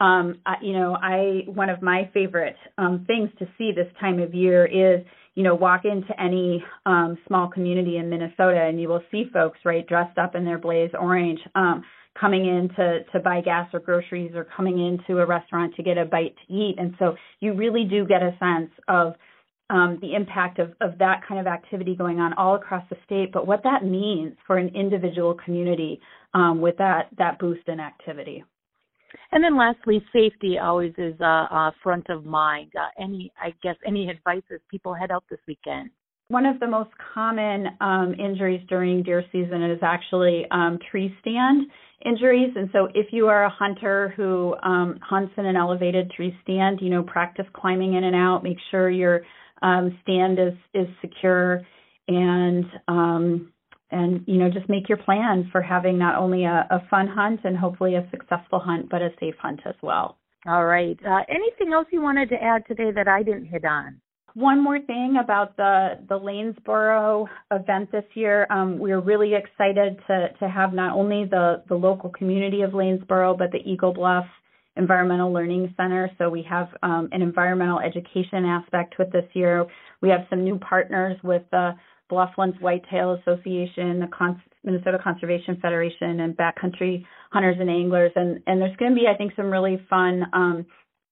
um, 0.00 0.40
I, 0.44 0.54
you 0.60 0.72
know 0.72 0.96
I 1.00 1.44
one 1.46 1.70
of 1.70 1.80
my 1.80 2.10
favorite 2.12 2.56
um, 2.78 3.04
things 3.06 3.30
to 3.38 3.46
see 3.56 3.70
this 3.74 3.86
time 4.00 4.20
of 4.20 4.34
year 4.34 4.66
is 4.66 5.04
you 5.34 5.44
know 5.44 5.54
walk 5.54 5.82
into 5.84 6.20
any 6.20 6.64
um, 6.86 7.16
small 7.26 7.48
community 7.48 7.96
in 7.98 8.10
Minnesota 8.10 8.60
and 8.60 8.80
you 8.80 8.88
will 8.88 9.02
see 9.10 9.24
folks 9.32 9.58
right 9.64 9.86
dressed 9.86 10.18
up 10.18 10.34
in 10.34 10.44
their 10.44 10.58
blaze 10.58 10.90
orange 10.98 11.38
um, 11.54 11.84
coming 12.20 12.46
in 12.46 12.68
to 12.76 13.04
to 13.12 13.20
buy 13.20 13.40
gas 13.40 13.68
or 13.72 13.80
groceries 13.80 14.32
or 14.34 14.46
coming 14.56 14.84
into 14.84 15.20
a 15.20 15.26
restaurant 15.26 15.74
to 15.76 15.82
get 15.82 15.98
a 15.98 16.04
bite 16.04 16.34
to 16.46 16.52
eat. 16.52 16.76
And 16.78 16.94
so 16.98 17.14
you 17.40 17.54
really 17.54 17.84
do 17.84 18.04
get 18.04 18.22
a 18.22 18.36
sense 18.38 18.72
of 18.88 19.14
um, 19.72 19.98
the 20.02 20.14
impact 20.14 20.58
of, 20.58 20.74
of 20.82 20.98
that 20.98 21.22
kind 21.26 21.40
of 21.40 21.46
activity 21.46 21.96
going 21.96 22.20
on 22.20 22.34
all 22.34 22.54
across 22.54 22.84
the 22.90 22.96
state, 23.06 23.32
but 23.32 23.46
what 23.46 23.62
that 23.64 23.84
means 23.84 24.36
for 24.46 24.58
an 24.58 24.68
individual 24.74 25.34
community 25.44 25.98
um, 26.34 26.60
with 26.60 26.76
that 26.76 27.08
that 27.18 27.38
boost 27.38 27.66
in 27.66 27.80
activity. 27.80 28.44
And 29.32 29.42
then 29.42 29.56
lastly, 29.56 30.04
safety 30.12 30.58
always 30.58 30.92
is 30.98 31.14
uh, 31.20 31.46
uh, 31.50 31.70
front 31.82 32.06
of 32.10 32.24
mind. 32.24 32.72
Uh, 32.78 33.02
any, 33.02 33.32
I 33.42 33.54
guess, 33.62 33.76
any 33.86 34.10
advice 34.10 34.42
as 34.52 34.60
people 34.70 34.94
head 34.94 35.10
out 35.10 35.24
this 35.30 35.40
weekend? 35.48 35.90
One 36.28 36.46
of 36.46 36.60
the 36.60 36.66
most 36.66 36.90
common 37.14 37.68
um, 37.80 38.14
injuries 38.18 38.62
during 38.68 39.02
deer 39.02 39.24
season 39.32 39.62
is 39.62 39.78
actually 39.82 40.46
um, 40.50 40.78
tree 40.90 41.14
stand 41.20 41.66
injuries. 42.04 42.52
And 42.56 42.68
so, 42.72 42.88
if 42.94 43.06
you 43.10 43.28
are 43.28 43.44
a 43.44 43.50
hunter 43.50 44.12
who 44.16 44.54
um, 44.62 44.98
hunts 45.02 45.32
in 45.38 45.46
an 45.46 45.56
elevated 45.56 46.10
tree 46.10 46.36
stand, 46.42 46.80
you 46.82 46.90
know, 46.90 47.02
practice 47.02 47.46
climbing 47.54 47.94
in 47.94 48.04
and 48.04 48.16
out. 48.16 48.42
Make 48.42 48.58
sure 48.70 48.90
you're 48.90 49.22
um, 49.62 49.98
stand 50.02 50.38
is 50.38 50.54
is 50.74 50.86
secure 51.00 51.62
and 52.08 52.64
um, 52.88 53.52
and 53.90 54.24
you 54.26 54.36
know 54.36 54.50
just 54.50 54.68
make 54.68 54.88
your 54.88 54.98
plan 54.98 55.48
for 55.52 55.62
having 55.62 55.98
not 55.98 56.16
only 56.16 56.44
a, 56.44 56.66
a 56.70 56.86
fun 56.90 57.06
hunt 57.06 57.40
and 57.44 57.56
hopefully 57.56 57.94
a 57.94 58.08
successful 58.10 58.58
hunt 58.58 58.88
but 58.90 59.02
a 59.02 59.10
safe 59.20 59.34
hunt 59.40 59.60
as 59.66 59.74
well. 59.82 60.18
All 60.46 60.64
right. 60.64 60.98
Uh, 61.06 61.20
anything 61.28 61.72
else 61.72 61.86
you 61.92 62.02
wanted 62.02 62.28
to 62.30 62.42
add 62.42 62.66
today 62.66 62.90
that 62.92 63.06
i 63.06 63.22
didn't 63.22 63.46
hit 63.46 63.64
on? 63.64 64.00
One 64.34 64.64
more 64.64 64.80
thing 64.80 65.18
about 65.22 65.56
the 65.56 65.98
the 66.08 66.18
Lanesboro 66.18 67.26
event 67.50 67.92
this 67.92 68.04
year, 68.14 68.46
um, 68.50 68.78
we're 68.78 69.00
really 69.00 69.34
excited 69.34 69.98
to 70.06 70.28
to 70.40 70.48
have 70.48 70.72
not 70.72 70.96
only 70.96 71.26
the 71.26 71.62
the 71.68 71.74
local 71.74 72.08
community 72.10 72.62
of 72.62 72.70
Lanesboro, 72.70 73.36
but 73.36 73.52
the 73.52 73.58
Eagle 73.58 73.92
Bluff 73.92 74.26
Environmental 74.76 75.32
Learning 75.32 75.72
Center. 75.76 76.10
So 76.18 76.30
we 76.30 76.42
have 76.48 76.68
um, 76.82 77.08
an 77.12 77.22
environmental 77.22 77.78
education 77.78 78.44
aspect 78.44 78.94
with 78.98 79.12
this 79.12 79.26
year. 79.34 79.66
We 80.00 80.08
have 80.08 80.20
some 80.30 80.44
new 80.44 80.58
partners 80.58 81.16
with 81.22 81.42
the 81.50 81.72
Blufflands 82.10 82.60
Whitetail 82.60 83.18
Association, 83.20 84.00
the 84.00 84.08
Con- 84.16 84.42
Minnesota 84.64 84.98
Conservation 85.02 85.58
Federation, 85.60 86.20
and 86.20 86.36
Backcountry 86.36 87.04
Hunters 87.30 87.56
and 87.58 87.70
Anglers. 87.70 88.12
And, 88.16 88.42
and 88.46 88.60
there's 88.60 88.76
going 88.76 88.92
to 88.92 89.00
be, 89.00 89.06
I 89.06 89.16
think, 89.16 89.32
some 89.36 89.50
really 89.50 89.84
fun 89.88 90.24
um, 90.32 90.66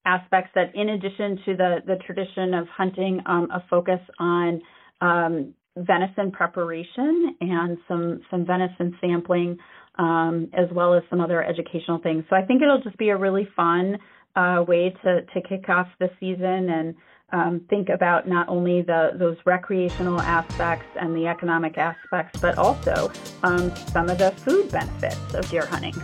aspects 0.05 0.51
that, 0.55 0.75
in 0.75 0.91
addition 0.91 1.39
to 1.47 1.57
the, 1.57 1.77
the 1.87 1.97
tradition 2.07 2.55
of 2.55 2.67
hunting, 2.69 3.21
um, 3.27 3.49
a 3.51 3.63
focus 3.69 4.01
on 4.19 4.61
um, 5.01 5.55
venison 5.77 6.31
preparation 6.33 7.37
and 7.41 7.79
some 7.87 8.21
some 8.31 8.45
venison 8.45 8.97
sampling 9.01 9.57
um, 10.01 10.49
as 10.55 10.67
well 10.73 10.95
as 10.95 11.03
some 11.11 11.21
other 11.21 11.45
educational 11.45 11.99
things. 11.99 12.25
So 12.31 12.35
I 12.35 12.43
think 12.43 12.63
it'll 12.63 12.81
just 12.81 12.97
be 12.97 13.11
a 13.11 13.17
really 13.17 13.47
fun 13.55 13.99
uh, 14.35 14.65
way 14.67 14.95
to 15.05 15.23
to 15.23 15.41
kick 15.43 15.69
off 15.69 15.89
the 15.99 16.09
season 16.19 16.71
and 16.71 16.95
um, 17.33 17.61
think 17.69 17.91
about 17.91 18.27
not 18.27 18.49
only 18.49 18.81
the 18.81 19.11
those 19.19 19.37
recreational 19.45 20.21
aspects 20.21 20.87
and 20.99 21.15
the 21.15 21.27
economic 21.27 21.77
aspects, 21.77 22.41
but 22.41 22.57
also 22.57 23.13
um, 23.43 23.75
some 23.77 24.09
of 24.09 24.19
the 24.19 24.31
food 24.39 24.73
benefits 24.73 25.35
of 25.35 25.49
deer 25.51 25.67
hunting. 25.67 25.95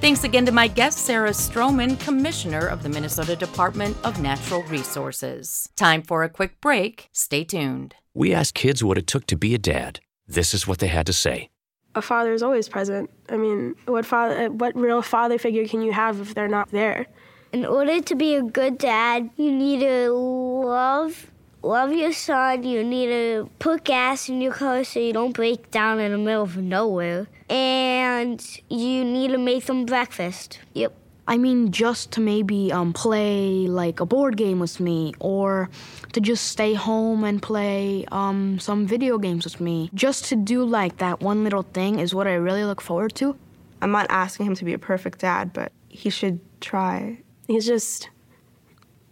Thanks 0.00 0.24
again 0.24 0.46
to 0.46 0.52
my 0.52 0.68
guest, 0.68 0.98
Sarah 1.00 1.30
Strommen, 1.30 1.98
Commissioner 2.00 2.68
of 2.68 2.84
the 2.84 2.88
Minnesota 2.88 3.34
Department 3.34 3.96
of 4.04 4.22
Natural 4.22 4.62
Resources. 4.62 5.68
Time 5.76 6.02
for 6.02 6.22
a 6.22 6.28
quick 6.28 6.60
break. 6.60 7.08
Stay 7.12 7.42
tuned. 7.42 7.96
We 8.14 8.32
asked 8.32 8.54
kids 8.54 8.82
what 8.82 8.96
it 8.96 9.08
took 9.08 9.26
to 9.26 9.36
be 9.36 9.54
a 9.54 9.58
dad. 9.58 9.98
This 10.26 10.54
is 10.54 10.68
what 10.68 10.78
they 10.78 10.86
had 10.86 11.06
to 11.06 11.12
say. 11.12 11.50
A 11.98 12.02
father 12.02 12.32
is 12.32 12.44
always 12.44 12.68
present. 12.68 13.10
I 13.28 13.36
mean, 13.36 13.74
what 13.86 14.06
father, 14.06 14.50
what 14.50 14.76
real 14.76 15.02
father 15.02 15.36
figure 15.36 15.66
can 15.66 15.82
you 15.82 15.92
have 15.92 16.20
if 16.20 16.32
they're 16.32 16.46
not 16.46 16.70
there? 16.70 17.06
In 17.52 17.66
order 17.66 18.00
to 18.00 18.14
be 18.14 18.36
a 18.36 18.42
good 18.42 18.78
dad, 18.78 19.30
you 19.36 19.50
need 19.50 19.80
to 19.80 20.12
love 20.12 21.32
love 21.62 21.92
your 21.92 22.12
son. 22.12 22.62
You 22.62 22.84
need 22.84 23.06
to 23.06 23.50
put 23.58 23.84
gas 23.84 24.28
in 24.28 24.40
your 24.40 24.52
car 24.52 24.84
so 24.84 25.00
you 25.00 25.12
don't 25.12 25.32
break 25.32 25.70
down 25.72 25.98
in 25.98 26.12
the 26.12 26.18
middle 26.18 26.44
of 26.44 26.56
nowhere. 26.56 27.26
And 27.48 28.40
you 28.68 29.04
need 29.04 29.32
to 29.32 29.38
make 29.38 29.66
them 29.66 29.84
breakfast. 29.84 30.60
Yep. 30.74 30.94
I 31.28 31.36
mean, 31.36 31.72
just 31.72 32.10
to 32.12 32.22
maybe 32.22 32.72
um, 32.72 32.94
play 32.94 33.66
like 33.66 34.00
a 34.00 34.06
board 34.06 34.38
game 34.38 34.60
with 34.60 34.80
me, 34.80 35.12
or 35.20 35.68
to 36.14 36.22
just 36.22 36.46
stay 36.46 36.72
home 36.72 37.22
and 37.22 37.42
play 37.42 38.06
um, 38.10 38.58
some 38.58 38.86
video 38.86 39.18
games 39.18 39.44
with 39.44 39.60
me. 39.60 39.90
Just 39.92 40.24
to 40.26 40.36
do 40.36 40.64
like 40.64 40.96
that 40.96 41.20
one 41.20 41.44
little 41.44 41.64
thing 41.64 41.98
is 41.98 42.14
what 42.14 42.26
I 42.26 42.32
really 42.32 42.64
look 42.64 42.80
forward 42.80 43.14
to. 43.16 43.36
I'm 43.82 43.90
not 43.90 44.06
asking 44.08 44.46
him 44.46 44.54
to 44.54 44.64
be 44.64 44.72
a 44.72 44.78
perfect 44.78 45.18
dad, 45.18 45.52
but 45.52 45.70
he 45.90 46.08
should 46.08 46.40
try. 46.62 47.18
He's 47.46 47.66
just 47.66 48.08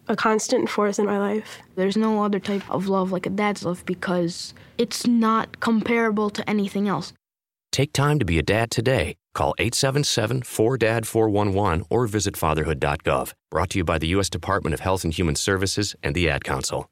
a 0.09 0.17
constant 0.17 0.71
force 0.71 0.99
in 0.99 1.05
my 1.05 1.19
life. 1.19 1.59
There's 1.75 1.99
no 1.99 2.25
other 2.25 2.41
type 2.41 2.69
of 2.71 2.89
love 2.89 3.13
like 3.13 3.27
a 3.27 3.31
dad's 3.31 3.63
love 3.63 3.85
because 3.85 4.55
it's 4.79 5.07
not 5.07 5.61
comparable 5.61 6.31
to 6.31 6.49
anything 6.49 6.89
else. 6.89 7.13
Take 7.73 7.93
time 7.93 8.19
to 8.21 8.25
be 8.25 8.39
a 8.39 8.43
dad 8.43 8.71
today. 8.71 9.17
Call 9.37 9.55
877 9.59 10.41
4DAD 10.45 11.05
411 11.05 11.85
or 11.91 12.07
visit 12.07 12.39
fatherhood.gov. 12.39 13.35
Brought 13.51 13.69
to 13.71 13.79
you 13.79 13.85
by 13.85 13.99
the 13.99 14.07
U.S. 14.09 14.31
Department 14.31 14.73
of 14.73 14.81
Health 14.81 15.05
and 15.05 15.13
Human 15.13 15.37
Services 15.37 15.95
and 16.03 16.15
the 16.15 16.31
Ad 16.31 16.43
Council. 16.43 16.89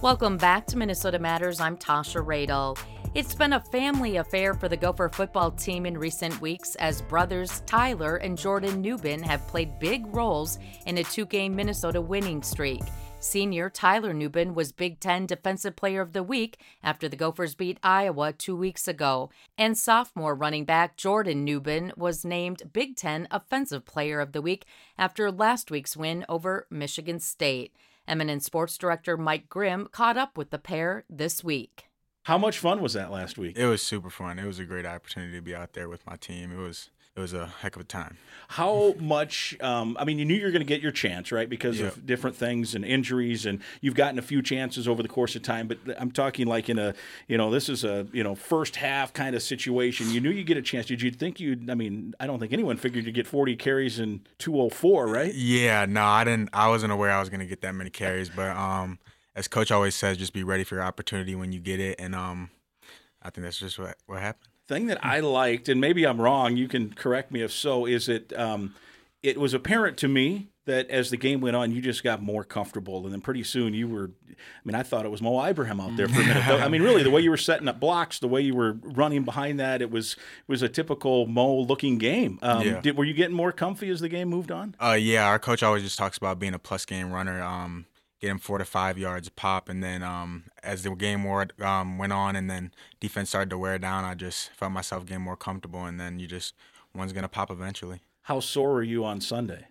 Welcome 0.00 0.36
back 0.36 0.64
to 0.68 0.78
Minnesota 0.78 1.18
Matters. 1.18 1.58
I'm 1.58 1.76
Tasha 1.76 2.24
Radel. 2.24 2.78
It's 3.16 3.34
been 3.34 3.54
a 3.54 3.60
family 3.60 4.18
affair 4.18 4.54
for 4.54 4.68
the 4.68 4.76
Gopher 4.76 5.08
football 5.08 5.50
team 5.50 5.86
in 5.86 5.98
recent 5.98 6.40
weeks 6.40 6.76
as 6.76 7.02
brothers 7.02 7.64
Tyler 7.66 8.14
and 8.14 8.38
Jordan 8.38 8.80
Nubin 8.80 9.20
have 9.20 9.44
played 9.48 9.80
big 9.80 10.06
roles 10.14 10.60
in 10.86 10.98
a 10.98 11.02
two 11.02 11.26
game 11.26 11.56
Minnesota 11.56 12.00
winning 12.00 12.44
streak. 12.44 12.82
Senior 13.20 13.68
Tyler 13.68 14.14
Nubin 14.14 14.54
was 14.54 14.70
Big 14.70 15.00
Ten 15.00 15.26
Defensive 15.26 15.74
Player 15.74 16.00
of 16.00 16.12
the 16.12 16.22
Week 16.22 16.56
after 16.84 17.08
the 17.08 17.16
Gophers 17.16 17.56
beat 17.56 17.78
Iowa 17.82 18.32
two 18.32 18.54
weeks 18.54 18.86
ago. 18.86 19.30
And 19.56 19.76
sophomore 19.76 20.36
running 20.36 20.64
back 20.64 20.96
Jordan 20.96 21.44
Nubin 21.44 21.92
was 21.96 22.24
named 22.24 22.72
Big 22.72 22.94
Ten 22.94 23.26
Offensive 23.32 23.84
Player 23.84 24.20
of 24.20 24.30
the 24.30 24.40
Week 24.40 24.64
after 24.96 25.32
last 25.32 25.68
week's 25.68 25.96
win 25.96 26.24
over 26.28 26.68
Michigan 26.70 27.18
State. 27.18 27.74
MNN 28.08 28.40
Sports 28.40 28.78
Director 28.78 29.16
Mike 29.16 29.48
Grimm 29.48 29.88
caught 29.90 30.16
up 30.16 30.38
with 30.38 30.50
the 30.50 30.58
pair 30.58 31.04
this 31.10 31.42
week. 31.42 31.86
How 32.22 32.38
much 32.38 32.58
fun 32.58 32.80
was 32.80 32.92
that 32.92 33.10
last 33.10 33.36
week? 33.36 33.58
It 33.58 33.66
was 33.66 33.82
super 33.82 34.10
fun. 34.10 34.38
It 34.38 34.46
was 34.46 34.60
a 34.60 34.64
great 34.64 34.86
opportunity 34.86 35.32
to 35.34 35.42
be 35.42 35.56
out 35.56 35.72
there 35.72 35.88
with 35.88 36.06
my 36.06 36.16
team. 36.16 36.52
It 36.52 36.62
was 36.62 36.90
it 37.18 37.22
was 37.22 37.34
a 37.34 37.46
heck 37.46 37.74
of 37.74 37.82
a 37.82 37.84
time. 37.84 38.16
How 38.50 38.94
much? 38.98 39.56
Um, 39.60 39.96
I 40.00 40.04
mean, 40.04 40.18
you 40.18 40.24
knew 40.24 40.34
you 40.34 40.44
were 40.44 40.50
going 40.52 40.60
to 40.60 40.66
get 40.66 40.80
your 40.80 40.92
chance, 40.92 41.32
right? 41.32 41.50
Because 41.50 41.80
Yeah. 41.80 41.88
of 41.88 42.06
different 42.06 42.36
things 42.36 42.74
and 42.74 42.84
injuries, 42.84 43.44
and 43.44 43.60
you've 43.80 43.96
gotten 43.96 44.18
a 44.18 44.22
few 44.22 44.40
chances 44.40 44.86
over 44.88 45.02
the 45.02 45.08
course 45.08 45.34
of 45.36 45.42
time. 45.42 45.66
But 45.68 45.78
I'm 45.98 46.10
talking 46.12 46.46
like 46.46 46.68
in 46.70 46.78
a, 46.78 46.94
you 47.26 47.36
know, 47.36 47.50
this 47.50 47.68
is 47.68 47.84
a, 47.84 48.06
you 48.12 48.22
know, 48.22 48.34
first 48.34 48.76
half 48.76 49.12
kind 49.12 49.34
of 49.34 49.42
situation. 49.42 50.10
You 50.10 50.20
knew 50.20 50.30
you'd 50.30 50.46
get 50.46 50.56
a 50.56 50.62
chance. 50.62 50.86
Did 50.86 51.02
you 51.02 51.10
think 51.10 51.40
you'd? 51.40 51.68
I 51.68 51.74
mean, 51.74 52.14
I 52.20 52.26
don't 52.26 52.38
think 52.38 52.52
anyone 52.52 52.76
figured 52.78 53.04
you'd 53.04 53.14
get 53.14 53.26
40 53.26 53.56
carries 53.56 53.98
in 53.98 54.20
204, 54.38 55.08
right? 55.08 55.34
Yeah, 55.34 55.84
no, 55.86 56.04
I 56.04 56.24
didn't. 56.24 56.48
I 56.52 56.68
wasn't 56.68 56.92
aware 56.92 57.10
I 57.10 57.20
was 57.20 57.28
going 57.28 57.40
to 57.40 57.46
get 57.46 57.60
that 57.62 57.74
many 57.74 57.90
carries, 57.90 58.30
but 58.30 58.56
um, 58.56 58.98
as 59.34 59.48
coach 59.48 59.70
always 59.70 59.94
says, 59.94 60.16
just 60.16 60.32
be 60.32 60.44
ready 60.44 60.64
for 60.64 60.76
your 60.76 60.84
opportunity 60.84 61.34
when 61.34 61.52
you 61.52 61.60
get 61.60 61.80
it, 61.80 61.96
and 61.98 62.14
um, 62.14 62.50
I 63.20 63.28
think 63.30 63.44
that's 63.44 63.58
just 63.58 63.78
what 63.78 63.96
what 64.06 64.20
happened. 64.20 64.48
Thing 64.68 64.86
that 64.86 65.04
I 65.04 65.20
liked, 65.20 65.68
and 65.68 65.80
maybe 65.80 66.06
I'm 66.06 66.20
wrong, 66.20 66.56
you 66.56 66.68
can 66.68 66.92
correct 66.92 67.32
me 67.32 67.42
if 67.42 67.50
so, 67.50 67.86
is 67.86 68.06
that 68.06 68.32
um, 68.34 68.74
it 69.22 69.38
was 69.38 69.54
apparent 69.54 69.96
to 69.98 70.08
me 70.08 70.48
that 70.66 70.90
as 70.90 71.08
the 71.08 71.16
game 71.16 71.40
went 71.40 71.56
on, 71.56 71.72
you 71.72 71.80
just 71.80 72.04
got 72.04 72.22
more 72.22 72.44
comfortable, 72.44 73.02
and 73.04 73.12
then 73.12 73.22
pretty 73.22 73.42
soon 73.42 73.72
you 73.72 73.88
were. 73.88 74.10
I 74.28 74.60
mean, 74.66 74.74
I 74.74 74.82
thought 74.82 75.06
it 75.06 75.08
was 75.10 75.22
Mo 75.22 75.42
Ibrahim 75.42 75.80
out 75.80 75.96
there 75.96 76.06
for 76.08 76.20
a 76.20 76.24
minute. 76.26 76.46
I 76.46 76.68
mean, 76.68 76.82
really, 76.82 77.02
the 77.02 77.10
way 77.10 77.22
you 77.22 77.30
were 77.30 77.38
setting 77.38 77.66
up 77.68 77.80
blocks, 77.80 78.18
the 78.18 78.28
way 78.28 78.42
you 78.42 78.54
were 78.54 78.74
running 78.82 79.24
behind 79.24 79.58
that, 79.58 79.80
it 79.80 79.90
was 79.90 80.12
it 80.12 80.48
was 80.48 80.60
a 80.60 80.68
typical 80.68 81.26
Mo-looking 81.26 81.96
game. 81.96 82.38
Um, 82.42 82.66
Yeah. 82.66 82.80
did, 82.82 82.98
were 82.98 83.04
you 83.04 83.14
getting 83.14 83.34
more 83.34 83.50
comfy 83.50 83.88
as 83.88 84.00
the 84.00 84.10
game 84.10 84.28
moved 84.28 84.52
on? 84.52 84.76
Uh, 84.80 84.92
yeah, 84.92 85.26
our 85.26 85.38
coach 85.38 85.62
always 85.62 85.82
just 85.82 85.98
talks 85.98 86.18
about 86.18 86.38
being 86.38 86.52
a 86.54 86.58
plus 86.58 86.84
game 86.84 87.10
runner, 87.10 87.42
um, 87.42 87.86
getting 88.20 88.38
four 88.38 88.58
to 88.58 88.64
five 88.64 88.98
yards 88.98 89.28
pop, 89.28 89.68
and 89.68 89.82
then 89.82 90.02
um, 90.02 90.44
as 90.62 90.82
the 90.82 90.90
game 90.94 91.24
wore, 91.24 91.46
um, 91.60 91.98
went 91.98 92.12
on, 92.12 92.36
and 92.36 92.50
then 92.50 92.72
defense 93.00 93.28
started 93.30 93.50
to 93.50 93.58
wear 93.58 93.78
down, 93.78 94.04
I 94.04 94.14
just 94.14 94.50
felt 94.50 94.72
myself 94.72 95.06
getting 95.06 95.22
more 95.22 95.36
comfortable, 95.36 95.84
and 95.84 96.00
then 96.00 96.18
you 96.18 96.26
just 96.26 96.54
one's 96.94 97.12
gonna 97.12 97.28
pop 97.28 97.50
eventually. 97.50 98.00
How 98.22 98.40
sore 98.40 98.72
were 98.74 98.82
you 98.82 99.04
on 99.04 99.20
Sunday? 99.20 99.68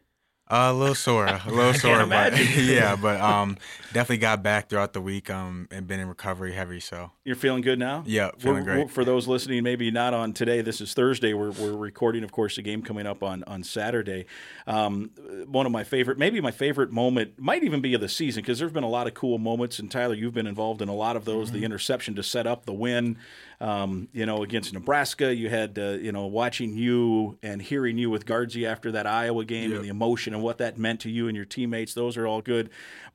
Uh, 0.49 0.69
a 0.71 0.73
little 0.73 0.95
sore, 0.95 1.25
a 1.25 1.41
little 1.47 1.73
sore, 1.73 2.05
but 2.05 2.31
yeah, 2.57 2.95
but 2.95 3.19
um, 3.19 3.57
definitely 3.91 4.17
got 4.19 4.41
back 4.41 4.69
throughout 4.69 4.93
the 4.93 5.01
week, 5.01 5.29
um, 5.29 5.67
and 5.71 5.87
been 5.87 5.99
in 5.99 6.07
recovery 6.07 6.53
heavy, 6.53 6.79
so 6.79 7.11
You're 7.25 7.35
feeling 7.35 7.61
good 7.61 7.77
now? 7.79 8.03
Yeah, 8.05 8.31
feeling 8.37 8.55
We're- 8.59 8.63
great. 8.65 8.77
we're- 8.77 8.87
For 8.87 9.03
those 9.03 9.27
listening, 9.27 9.63
maybe 9.63 9.91
not 9.91 10.13
on 10.13 10.31
today, 10.31 10.61
this 10.61 10.79
is 10.79 10.93
Thursday. 10.93 11.33
We're, 11.33 11.51
we're 11.51 11.75
recording, 11.75 12.23
of 12.23 12.31
course, 12.31 12.55
the 12.55 12.61
game 12.61 12.81
coming 12.81 13.05
up 13.05 13.23
on, 13.23 13.43
on 13.43 13.61
Saturday. 13.63 14.25
Um, 14.65 15.11
one 15.47 15.65
of 15.65 15.73
my 15.73 15.83
favorite, 15.83 16.17
maybe 16.17 16.39
my 16.39 16.51
favorite 16.51 16.91
moment, 16.91 17.37
might 17.37 17.63
even 17.65 17.81
be 17.81 17.93
of 17.93 17.99
the 17.99 18.07
season, 18.07 18.41
because 18.41 18.57
there's 18.59 18.71
been 18.71 18.85
a 18.85 18.89
lot 18.89 19.07
of 19.07 19.13
cool 19.13 19.37
moments. 19.37 19.79
And 19.79 19.91
Tyler, 19.91 20.13
you've 20.13 20.33
been 20.33 20.47
involved 20.47 20.81
in 20.81 20.87
a 20.87 20.95
lot 20.95 21.17
of 21.17 21.25
those. 21.25 21.49
Mm-hmm. 21.49 21.57
The 21.59 21.65
interception 21.65 22.15
to 22.15 22.23
set 22.23 22.47
up 22.47 22.65
the 22.65 22.73
win, 22.73 23.17
um, 23.59 24.07
you 24.13 24.25
know, 24.25 24.43
against 24.43 24.73
Nebraska. 24.73 25.33
You 25.33 25.49
had, 25.49 25.79
uh, 25.79 25.91
you 25.91 26.11
know, 26.11 26.27
watching 26.27 26.77
you 26.77 27.37
and 27.41 27.61
hearing 27.61 27.97
you 27.97 28.09
with 28.09 28.25
Guardsy 28.25 28.65
after 28.65 28.91
that 28.91 29.07
Iowa 29.07 29.45
game 29.45 29.71
and 29.73 29.83
the 29.83 29.89
emotion 29.89 30.33
and 30.33 30.43
what 30.43 30.59
that 30.59 30.77
meant 30.77 31.01
to 31.01 31.09
you 31.09 31.27
and 31.27 31.35
your 31.35 31.45
teammates. 31.45 31.93
Those 31.93 32.17
are 32.17 32.27
all 32.27 32.41
good. 32.41 32.69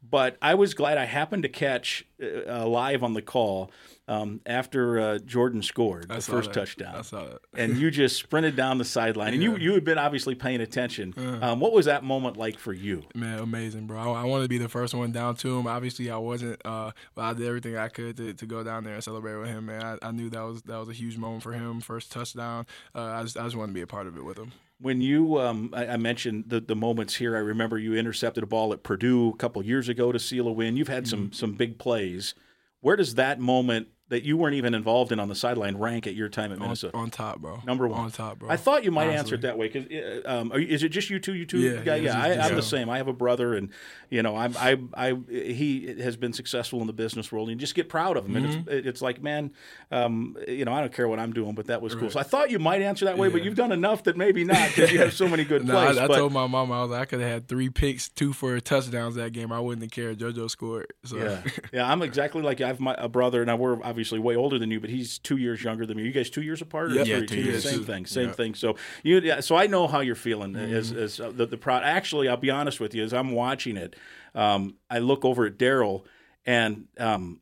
But 0.09 0.37
I 0.43 0.55
was 0.55 0.75
glad 0.75 0.99
I 0.99 1.05
happened 1.05 1.45
to 1.45 1.49
catch 1.49 2.05
uh, 2.21 2.67
live 2.67 3.05
on 3.05 3.15
the 3.15 3.23
call 3.23 3.71
um, 4.09 4.41
after 4.45 4.99
uh, 4.99 5.19
Jordan 5.19 5.62
scored 5.62 6.11
I 6.11 6.17
the 6.17 6.23
first 6.23 6.53
that. 6.53 6.61
touchdown. 6.61 6.97
I 6.97 7.03
saw 7.03 7.25
that. 7.25 7.38
and 7.55 7.77
you 7.77 7.91
just 7.91 8.17
sprinted 8.17 8.57
down 8.57 8.79
the 8.79 8.85
sideline, 8.85 9.33
and 9.33 9.43
you 9.43 9.57
you 9.57 9.75
had 9.75 9.85
been 9.85 9.99
obviously 9.99 10.35
paying 10.35 10.61
attention. 10.61 11.15
Uh. 11.17 11.53
Um, 11.53 11.61
what 11.61 11.73
was 11.73 11.87
that 11.87 12.03
moment 12.03 12.37
like 12.37 12.59
for 12.59 12.73
you? 12.73 13.05
Man, 13.15 13.38
amazing, 13.38 13.87
bro. 13.87 14.12
I, 14.12 14.23
I 14.23 14.25
wanted 14.25 14.45
to 14.45 14.49
be 14.49 14.59
the 14.59 14.69
first 14.69 14.93
one 14.93 15.12
down 15.12 15.37
to 15.37 15.59
him. 15.59 15.67
Obviously, 15.67 16.11
I 16.11 16.17
wasn't, 16.17 16.61
uh, 16.65 16.91
but 17.15 17.23
I 17.23 17.33
did 17.35 17.47
everything 17.47 17.77
I 17.77 17.88
could 17.88 18.17
to, 18.17 18.35
to 18.35 18.47
go 18.47 18.65
down 18.65 18.85
there 18.85 18.95
and 18.95 19.05
celebrate 19.05 19.37
with 19.37 19.49
him. 19.49 19.67
Man, 19.67 19.99
I, 20.03 20.09
I 20.09 20.11
knew 20.11 20.31
that 20.31 20.43
was 20.43 20.62
that 20.62 20.79
was 20.79 20.88
a 20.88 20.95
huge 20.95 21.17
moment 21.17 21.43
for 21.45 21.53
him. 21.53 21.81
First 21.81 22.11
touchdown. 22.11 22.67
Uh, 22.95 23.03
I 23.03 23.23
just 23.23 23.37
I 23.37 23.45
just 23.45 23.57
wanted 23.57 23.69
to 23.69 23.75
be 23.75 23.83
a 23.83 23.87
part 23.87 24.09
of 24.09 24.17
it 24.17 24.25
with 24.25 24.38
him. 24.38 24.53
When 24.83 25.01
you, 25.01 25.38
um, 25.40 25.71
I, 25.73 25.87
I 25.87 25.97
mentioned 25.97 26.45
the, 26.49 26.61
the 26.61 26.75
moments 26.77 27.14
here. 27.14 27.37
I 27.37 27.40
remember 27.40 27.79
you 27.79 27.95
intercepted 27.95 28.42
a 28.42 28.47
ball 28.47 28.73
at 28.73 28.83
Purdue 28.83 29.31
a 29.31 29.37
couple 29.37 29.64
years 29.64 29.88
ago 29.88 30.12
to 30.12 30.18
seal 30.18 30.49
a 30.49 30.53
win. 30.53 30.77
You've 30.77 30.88
had 30.88 31.07
some 31.09 31.27
Mm-hmm. 31.27 31.33
some 31.33 31.55
big 31.55 31.79
plays. 31.79 32.35
Where 32.81 32.97
does 32.97 33.14
that 33.14 33.38
moment 33.38 33.88
that 34.12 34.22
you 34.25 34.37
weren't 34.37 34.55
even 34.55 34.75
involved 34.75 35.11
in 35.11 35.18
on 35.18 35.29
the 35.29 35.35
sideline 35.35 35.77
rank 35.77 36.07
at 36.07 36.14
your 36.14 36.29
time 36.29 36.53
at 36.53 36.59
Minnesota? 36.59 36.96
on 36.96 37.11
top, 37.11 37.40
bro. 37.40 37.61
Number 37.66 37.88
one. 37.88 38.05
On 38.05 38.11
top, 38.11 38.38
bro. 38.38 38.48
I 38.51 38.57
thought 38.57 38.85
you 38.85 38.90
might 38.90 39.05
Honestly. 39.09 39.18
answer 39.18 39.35
it 39.35 39.40
that 39.40 39.59
way 39.59 39.68
because 39.68 40.22
um, 40.27 40.53
are 40.53 40.59
is 40.61 40.83
it 40.83 40.90
just 40.90 41.11
you 41.11 41.18
two? 41.18 41.35
You 41.35 41.44
two? 41.46 41.59
Yeah, 41.59 41.83
guys? 41.83 42.03
yeah, 42.03 42.27
yeah. 42.27 42.42
I, 42.44 42.48
I'm 42.48 42.55
the 42.57 42.62
same. 42.62 42.88
I 42.88 42.98
have 42.98 43.09
a 43.09 43.12
brother, 43.12 43.55
and 43.55 43.70
you 44.11 44.22
know, 44.22 44.37
I'm 44.37 44.55
I 44.59 44.79
I 44.94 45.16
he 45.29 45.94
has 46.01 46.16
been 46.16 46.33
successful 46.33 46.81
in 46.81 46.87
the 46.87 46.92
business 46.92 47.33
world, 47.33 47.48
and 47.48 47.57
you 47.59 47.61
just 47.61 47.75
get 47.75 47.88
proud 47.88 48.16
of 48.16 48.25
him. 48.27 48.37
And 48.37 48.46
Mm-hmm. 48.46 48.68
it's 48.68 48.87
it's 48.92 49.03
like, 49.03 49.22
man, 49.22 49.53
um, 49.90 50.37
you 50.46 50.64
know, 50.64 50.72
I 50.75 50.81
don't 50.81 50.92
care 50.92 51.09
what 51.09 51.18
I'm 51.18 51.33
doing, 51.33 51.55
but 51.55 51.66
that 51.68 51.81
was 51.81 51.94
cool. 51.94 52.11
So 52.11 52.20
I 52.20 52.22
thought 52.25 52.51
you 52.51 52.59
might 52.59 52.83
answer 52.83 53.07
that 53.07 53.16
way, 53.16 53.29
but 53.29 53.42
you've 53.42 53.55
done 53.55 53.72
enough 53.72 54.03
that 54.05 54.16
maybe 54.16 54.44
not 54.44 54.68
because 54.75 54.92
you 54.92 54.98
have 54.98 55.14
so 55.14 55.27
many 55.29 55.44
good 55.44 55.64
No, 55.66 55.72
plays. 55.72 55.96
I, 55.96 56.05
I 56.05 56.07
but 56.09 56.16
told 56.18 56.33
my 56.33 56.46
mom 56.46 56.70
I 56.70 56.83
was 56.83 56.90
like, 56.90 57.01
I 57.01 57.05
could 57.07 57.20
have 57.20 57.31
had 57.31 57.48
three 57.48 57.70
picks, 57.70 58.09
two 58.11 58.35
for 58.35 58.61
touchdowns 58.61 59.14
that 59.14 59.33
game. 59.33 59.51
I 59.53 59.61
wouldn't 59.61 59.83
have 59.83 59.90
cared. 59.92 60.18
JoJo 60.18 60.51
scored. 60.51 60.92
So 61.05 61.16
Yeah, 61.16 61.42
yeah, 61.72 61.90
I'm 61.90 62.03
exactly 62.03 62.42
like 62.42 62.61
you. 62.61 62.66
I 62.66 62.68
have 62.68 62.81
my 62.81 62.94
a 62.98 63.09
brother, 63.09 63.42
and 63.42 63.59
we're 63.59 63.75
obviously 63.83 64.02
way 64.11 64.35
older 64.37 64.59
than 64.59 64.71
you, 64.71 64.81
but 64.81 64.91
he's 64.91 65.19
two 65.19 65.37
years 65.37 65.62
younger 65.62 65.87
than 65.87 65.97
me. 65.97 66.03
Are 66.03 66.07
You 66.07 66.12
guys 66.12 66.31
two 66.31 66.43
years 66.43 66.61
apart? 66.62 66.91
or 66.93 66.95
Yep. 66.95 67.07
three? 67.07 67.15
Yeah, 67.21 67.27
two 67.27 67.41
years. 67.41 67.62
Same 67.65 67.85
thing, 67.85 68.07
same 68.07 68.33
thing. 68.33 68.55
So 68.55 68.77
you, 69.03 69.21
yeah, 69.21 69.41
so 69.41 69.57
I 69.57 69.67
know 69.67 69.87
how 69.87 70.01
you're 70.01 70.15
feeling 70.15 70.53
Mm-hmm. 70.55 70.75
as, 70.75 70.93
as 70.93 71.21
uh, 71.21 71.31
the 71.35 71.47
the 71.47 71.57
pro. 71.57 71.77
Actually, 71.77 72.29
I'll 72.29 72.37
be 72.37 72.51
honest 72.51 72.81
with 72.81 72.95
you. 72.95 73.03
As 73.05 73.12
I'm 73.12 73.33
watching 73.33 73.77
it, 73.77 73.97
um, 74.35 74.75
I 74.91 74.99
look 74.99 75.25
over 75.25 75.47
at 75.47 75.59
Daryl, 75.59 76.05
and 76.47 76.87
um, 76.99 77.41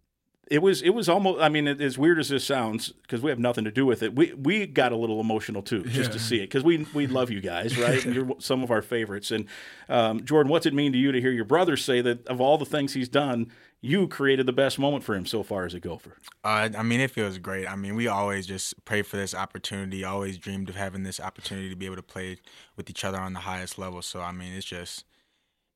it 0.51 0.61
was 0.63 0.83
it 0.83 0.91
was 0.91 1.09
almost. 1.09 1.41
I 1.41 1.49
mean, 1.49 1.69
as 1.69 1.97
weird 1.97 2.19
as 2.19 2.29
this 2.29 2.45
sounds, 2.45 2.89
because 3.03 3.23
we 3.23 3.31
have 3.31 3.39
nothing 3.39 3.65
to 3.65 3.71
do 3.71 3.87
with 3.87 4.03
it, 4.03 4.15
we 4.17 4.33
we 4.35 4.67
got 4.67 4.91
a 4.93 4.97
little 4.97 5.21
emotional 5.21 5.63
too 5.63 5.85
just 5.85 6.11
Yeah. 6.11 6.13
to 6.15 6.19
see 6.19 6.37
it 6.39 6.43
because 6.47 6.65
we 6.65 6.87
we 6.93 7.07
love 7.07 7.31
you 7.31 7.41
guys, 7.41 7.79
right? 7.79 8.05
And 8.05 8.15
you're 8.15 8.35
some 8.41 8.63
of 8.65 8.71
our 8.73 8.83
favorites. 8.83 9.31
And 9.31 9.47
um, 9.89 10.25
Jordan, 10.25 10.51
what's 10.51 10.67
it 10.67 10.75
mean 10.75 10.93
to 10.93 10.99
you 10.99 11.13
to 11.13 11.21
hear 11.21 11.31
your 11.31 11.45
brother 11.45 11.77
say 11.77 12.01
that 12.01 12.27
of 12.27 12.41
all 12.41 12.59
the 12.59 12.67
things 12.67 12.95
he's 12.95 13.09
done, 13.09 13.51
you 13.81 14.07
created 14.09 14.47
the 14.47 14.53
best 14.53 14.79
moment 14.79 15.05
for 15.05 15.15
him 15.15 15.27
so 15.27 15.43
far 15.43 15.65
as 15.65 15.75
a 15.75 15.81
Gopher? 15.81 16.17
Uh, 16.45 16.69
I 16.77 16.83
mean, 16.83 17.01
it 17.01 17.11
feels 17.11 17.39
great. 17.39 17.67
I 17.67 17.77
mean, 17.77 17.95
we 17.95 18.09
always 18.09 18.47
just 18.47 18.85
prayed 18.85 19.07
for 19.07 19.17
this 19.17 19.35
opportunity. 19.35 20.05
Always 20.05 20.39
dreamed 20.39 20.69
of 20.69 20.77
having 20.77 21.03
this 21.03 21.21
opportunity 21.21 21.71
to 21.71 21.77
be 21.77 21.87
able 21.87 21.97
to 21.97 22.03
play 22.03 22.39
with 22.77 22.91
each 22.91 23.05
other 23.05 23.19
on 23.19 23.33
the 23.33 23.41
highest 23.41 23.79
level. 23.79 24.03
So 24.03 24.21
I 24.21 24.33
mean, 24.33 24.53
it's 24.53 24.67
just 24.67 25.05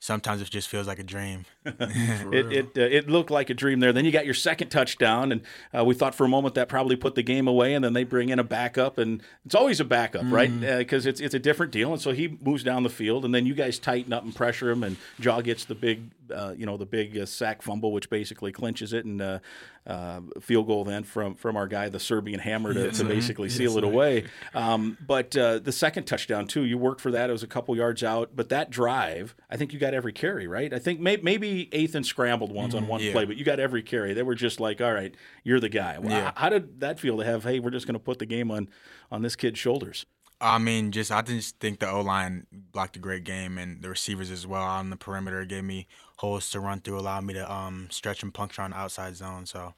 sometimes 0.04 0.42
it 0.42 0.50
just 0.50 0.68
feels 0.68 0.86
like 0.86 0.98
a 0.98 1.02
dream. 1.02 1.46
it 1.64 2.52
it, 2.52 2.66
uh, 2.76 2.82
it 2.82 3.08
looked 3.08 3.30
like 3.30 3.48
a 3.48 3.54
dream 3.54 3.80
there. 3.80 3.92
Then 3.92 4.04
you 4.04 4.12
got 4.12 4.26
your 4.26 4.34
second 4.34 4.68
touchdown, 4.68 5.32
and 5.32 5.40
uh, 5.76 5.82
we 5.84 5.94
thought 5.94 6.14
for 6.14 6.24
a 6.24 6.28
moment 6.28 6.54
that 6.56 6.68
probably 6.68 6.96
put 6.96 7.14
the 7.14 7.22
game 7.22 7.48
away. 7.48 7.72
And 7.72 7.82
then 7.82 7.94
they 7.94 8.04
bring 8.04 8.28
in 8.28 8.38
a 8.38 8.44
backup, 8.44 8.98
and 8.98 9.22
it's 9.46 9.54
always 9.54 9.80
a 9.80 9.84
backup, 9.84 10.24
right? 10.26 10.50
Mhm. 10.50 10.78
Because 10.78 11.06
it's 11.06 11.20
it's 11.20 11.34
a 11.34 11.38
different 11.38 11.72
deal. 11.72 11.90
And 11.92 12.00
so 12.00 12.12
he 12.12 12.38
moves 12.42 12.62
down 12.62 12.82
the 12.82 12.90
field, 12.90 13.24
and 13.24 13.34
then 13.34 13.46
you 13.46 13.54
guys 13.54 13.78
tighten 13.78 14.12
up 14.12 14.24
and 14.24 14.34
pressure 14.34 14.70
him, 14.70 14.84
and 14.84 14.98
Jaw 15.20 15.40
gets 15.40 15.64
the 15.64 15.74
big, 15.74 16.10
uh, 16.32 16.54
you 16.56 16.66
know, 16.66 16.76
the 16.76 16.86
big 16.86 17.18
uh, 17.18 17.26
sack 17.26 17.62
fumble, 17.62 17.92
which 17.92 18.08
basically 18.10 18.52
clinches 18.52 18.92
it, 18.92 19.04
and 19.04 19.20
uh, 19.20 19.38
uh, 19.86 20.20
field 20.40 20.66
goal 20.66 20.84
then 20.84 21.02
from 21.04 21.34
from 21.34 21.56
our 21.56 21.66
guy, 21.66 21.88
the 21.88 22.00
Serbian 22.00 22.40
hammer, 22.40 22.72
to, 22.72 22.84
Yes, 22.84 22.96
to 22.98 23.04
basically 23.04 23.48
Yes, 23.48 23.56
seal 23.58 23.76
it 23.78 23.84
away. 23.84 24.24
Um, 24.54 24.96
but 25.06 25.36
uh, 25.36 25.58
the 25.58 25.72
second 25.72 26.04
touchdown 26.04 26.46
too, 26.46 26.64
you 26.64 26.78
worked 26.78 27.00
for 27.00 27.10
that. 27.10 27.28
It 27.28 27.32
was 27.32 27.42
a 27.42 27.46
couple 27.46 27.76
yards 27.76 28.02
out, 28.02 28.30
but 28.34 28.48
that 28.48 28.70
drive, 28.70 29.34
I 29.50 29.56
think 29.56 29.72
you 29.72 29.78
got 29.78 29.92
every 29.94 30.12
carry, 30.12 30.46
right? 30.46 30.72
I 30.72 30.78
think 30.78 31.00
may, 31.00 31.16
maybe 31.18 31.66
Athan 31.72 32.04
scrambled 32.04 32.52
once 32.52 32.74
on 32.74 32.84
Mhm. 32.84 32.88
one 32.88 33.00
Yeah. 33.02 33.12
play, 33.12 33.24
but 33.26 33.36
you 33.36 33.44
got 33.44 33.60
every 33.60 33.82
carry. 33.82 34.14
They 34.14 34.22
were 34.22 34.34
just 34.34 34.60
like, 34.60 34.80
all 34.80 34.92
right, 34.92 35.14
you're 35.42 35.60
the 35.60 35.68
guy. 35.68 35.98
Well, 35.98 36.10
Yeah. 36.12 36.32
How 36.36 36.48
did 36.48 36.80
that 36.80 36.98
feel 37.00 37.18
to 37.18 37.24
have? 37.24 37.44
Hey, 37.44 37.60
we're 37.60 37.70
just 37.70 37.86
going 37.86 37.94
to 37.94 38.00
put 38.00 38.18
the 38.18 38.26
game 38.26 38.50
on 38.50 38.68
on 39.10 39.22
this 39.22 39.36
kid's 39.36 39.58
shoulders. 39.58 40.06
I 40.44 40.58
mean, 40.58 40.92
just 40.92 41.10
I 41.10 41.22
just 41.22 41.58
think 41.58 41.78
the 41.78 41.90
O 41.90 42.02
line 42.02 42.46
blocked 42.52 42.96
a 42.96 43.00
great 43.00 43.24
game, 43.24 43.56
and 43.56 43.80
the 43.82 43.88
receivers 43.88 44.30
as 44.30 44.46
well 44.46 44.62
on 44.62 44.90
the 44.90 44.96
perimeter 44.96 45.44
gave 45.44 45.64
me 45.64 45.86
holes 46.18 46.50
to 46.50 46.60
run 46.60 46.80
through, 46.80 46.98
allowed 46.98 47.24
me 47.24 47.34
to 47.34 47.50
um, 47.52 47.88
stretch 47.90 48.22
and 48.22 48.32
puncture 48.32 48.62
on 48.62 48.70
the 48.70 48.76
outside 48.76 49.16
zone. 49.16 49.46
So 49.46 49.74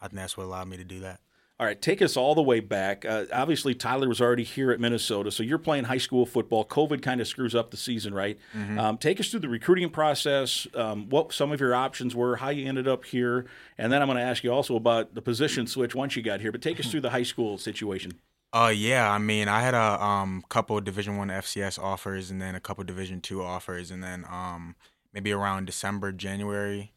I 0.00 0.08
think 0.08 0.16
that's 0.16 0.36
what 0.36 0.44
allowed 0.44 0.68
me 0.68 0.78
to 0.78 0.84
do 0.84 1.00
that. 1.00 1.20
All 1.58 1.66
right, 1.66 1.80
take 1.80 2.02
us 2.02 2.18
all 2.18 2.34
the 2.34 2.42
way 2.42 2.60
back. 2.60 3.06
Uh, 3.06 3.24
obviously, 3.32 3.74
Tyler 3.74 4.08
was 4.08 4.20
already 4.20 4.44
here 4.44 4.70
at 4.70 4.78
Minnesota, 4.78 5.30
so 5.30 5.42
you're 5.42 5.56
playing 5.56 5.84
high 5.84 5.96
school 5.96 6.26
football. 6.26 6.66
COVID 6.66 7.00
kind 7.00 7.18
of 7.18 7.26
screws 7.26 7.54
up 7.54 7.70
the 7.70 7.78
season, 7.78 8.12
right? 8.12 8.38
Mhm. 8.54 8.78
Um, 8.78 8.98
take 8.98 9.20
us 9.20 9.30
through 9.30 9.40
the 9.40 9.48
recruiting 9.48 9.88
process, 9.88 10.66
um, 10.74 11.08
what 11.08 11.32
some 11.32 11.52
of 11.52 11.60
your 11.60 11.74
options 11.74 12.14
were, 12.14 12.36
how 12.36 12.50
you 12.50 12.66
ended 12.68 12.86
up 12.86 13.06
here, 13.06 13.46
and 13.78 13.90
then 13.90 14.02
I'm 14.02 14.08
going 14.08 14.18
to 14.18 14.22
ask 14.22 14.44
you 14.44 14.52
also 14.52 14.76
about 14.76 15.14
the 15.14 15.22
position 15.22 15.66
switch 15.66 15.94
once 15.94 16.14
you 16.14 16.22
got 16.22 16.42
here. 16.42 16.52
But 16.52 16.60
take 16.60 16.78
us 16.78 16.86
through 16.90 17.00
the 17.00 17.10
high 17.10 17.22
school 17.22 17.56
situation. 17.56 18.12
Uh, 18.52 18.72
yeah. 18.74 19.10
I 19.10 19.18
mean, 19.18 19.48
I 19.48 19.60
had 19.60 19.74
a 19.74 20.02
um 20.02 20.44
couple 20.48 20.80
Division 20.80 21.16
One 21.16 21.28
FCS 21.28 21.78
offers, 21.78 22.30
and 22.30 22.40
then 22.40 22.54
a 22.54 22.60
couple 22.60 22.84
Division 22.84 23.20
Two 23.20 23.42
offers, 23.42 23.90
and 23.90 24.02
then 24.02 24.24
um 24.30 24.76
maybe 25.12 25.32
around 25.32 25.66
December, 25.66 26.12
January 26.12 26.92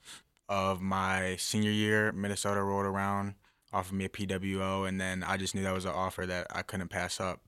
of 0.48 0.82
my 0.82 1.36
senior 1.38 1.72
year, 1.72 2.12
Minnesota 2.12 2.62
rolled 2.64 2.86
around, 2.86 3.36
offered 3.72 3.94
me 3.96 4.06
a 4.06 4.10
PWO, 4.10 4.88
and 4.88 5.00
then 5.00 5.24
I 5.24 5.38
just 5.38 5.54
knew 5.56 5.62
that 5.64 5.74
was 5.74 5.86
an 5.86 5.92
offer 5.92 6.26
that 6.26 6.48
I 6.52 6.62
couldn't 6.64 6.90
pass 6.90 7.20
up. 7.20 7.42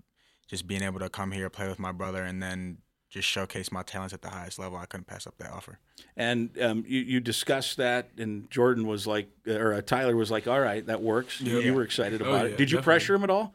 Just 0.48 0.68
being 0.68 0.84
able 0.84 1.00
to 1.00 1.10
come 1.10 1.32
here, 1.32 1.50
play 1.50 1.68
with 1.68 1.80
my 1.80 1.92
brother, 1.94 2.24
and 2.24 2.44
then 2.44 2.78
just 3.10 3.28
showcase 3.28 3.72
my 3.72 3.82
talents 3.84 4.14
at 4.14 4.22
the 4.22 4.30
highest 4.30 4.60
level, 4.60 4.78
I 4.78 4.86
couldn't 4.86 5.08
pass 5.08 5.26
up 5.28 5.38
that 5.40 5.52
offer. 5.52 5.80
And 6.16 6.50
um, 6.62 6.84
you, 6.88 7.02
you 7.02 7.20
discussed 7.20 7.78
that, 7.78 8.10
and 8.18 8.50
Jordan 8.50 8.86
was 8.86 9.08
like, 9.08 9.30
or 9.48 9.74
uh, 9.74 9.82
Tyler 9.82 10.16
was 10.16 10.30
like, 10.32 10.48
all 10.48 10.60
right, 10.60 10.86
that 10.86 11.02
works. 11.02 11.42
You, 11.42 11.58
Yeah. 11.60 11.66
you 11.66 11.74
were 11.74 11.84
excited 11.84 12.22
Oh, 12.22 12.26
about 12.30 12.46
yeah, 12.46 12.52
it. 12.54 12.58
Did 12.58 12.72
you 12.72 12.78
definitely. 12.78 12.84
pressure 12.84 13.16
him 13.16 13.24
at 13.24 13.30
all? 13.30 13.54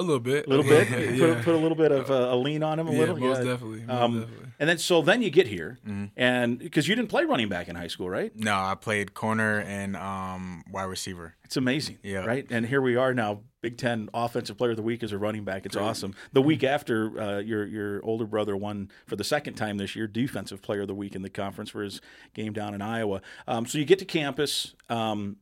A 0.00 0.02
little 0.02 0.20
bit. 0.20 0.46
A 0.46 0.48
little 0.50 0.64
bit. 0.64 0.88
Yeah. 0.90 1.18
Put, 1.18 1.30
a, 1.30 1.42
put 1.42 1.54
a 1.54 1.58
little 1.58 1.76
bit 1.76 1.92
of 1.92 2.10
uh, 2.10 2.34
a 2.34 2.36
lean 2.36 2.62
on 2.62 2.78
him. 2.78 2.88
A 2.88 2.92
Yeah, 2.92 2.98
little. 3.00 3.16
most 3.18 3.38
definitely, 3.44 3.80
most 3.80 3.90
Um, 3.90 4.20
definitely. 4.20 4.46
And 4.58 4.68
then 4.68 4.78
so 4.78 5.02
then 5.02 5.22
you 5.22 5.30
get 5.30 5.46
here, 5.46 5.78
Mm-hmm. 5.86 6.04
and 6.16 6.58
because 6.58 6.88
you 6.88 6.94
didn't 6.94 7.08
play 7.10 7.24
running 7.24 7.48
back 7.48 7.68
in 7.68 7.76
high 7.76 7.86
school, 7.88 8.08
right? 8.10 8.32
No, 8.36 8.54
I 8.54 8.74
played 8.74 9.14
corner 9.14 9.60
and 9.60 9.96
um 9.96 10.64
wide 10.70 10.84
receiver. 10.84 11.34
It's 11.44 11.56
amazing, 11.56 11.98
Yeah. 12.02 12.24
right? 12.24 12.46
And 12.50 12.66
here 12.66 12.80
we 12.82 12.96
are 12.96 13.12
now, 13.14 13.40
Big 13.62 13.76
Ten 13.76 14.08
Offensive 14.14 14.56
Player 14.56 14.70
of 14.70 14.76
the 14.76 14.82
Week 14.82 15.02
as 15.02 15.12
a 15.12 15.18
running 15.18 15.44
back. 15.44 15.66
It's 15.66 15.76
awesome. 15.76 16.14
The 16.32 16.40
week 16.42 16.64
after, 16.64 17.20
uh, 17.20 17.38
your 17.40 17.66
your 17.66 18.04
older 18.04 18.24
brother 18.26 18.56
won 18.56 18.90
for 19.06 19.16
the 19.16 19.24
second 19.24 19.54
time 19.54 19.76
this 19.78 19.94
year 19.96 20.06
Defensive 20.06 20.62
Player 20.62 20.82
of 20.82 20.88
the 20.88 20.94
Week 20.94 21.14
in 21.14 21.22
the 21.22 21.30
conference 21.30 21.68
for 21.70 21.82
his 21.82 22.00
game 22.34 22.52
down 22.52 22.72
in 22.74 22.80
Iowa. 22.82 23.20
Um, 23.46 23.66
so 23.66 23.76
you 23.78 23.84
get 23.84 23.98
to 23.98 24.04
campus. 24.06 24.74
Um, 24.88 25.36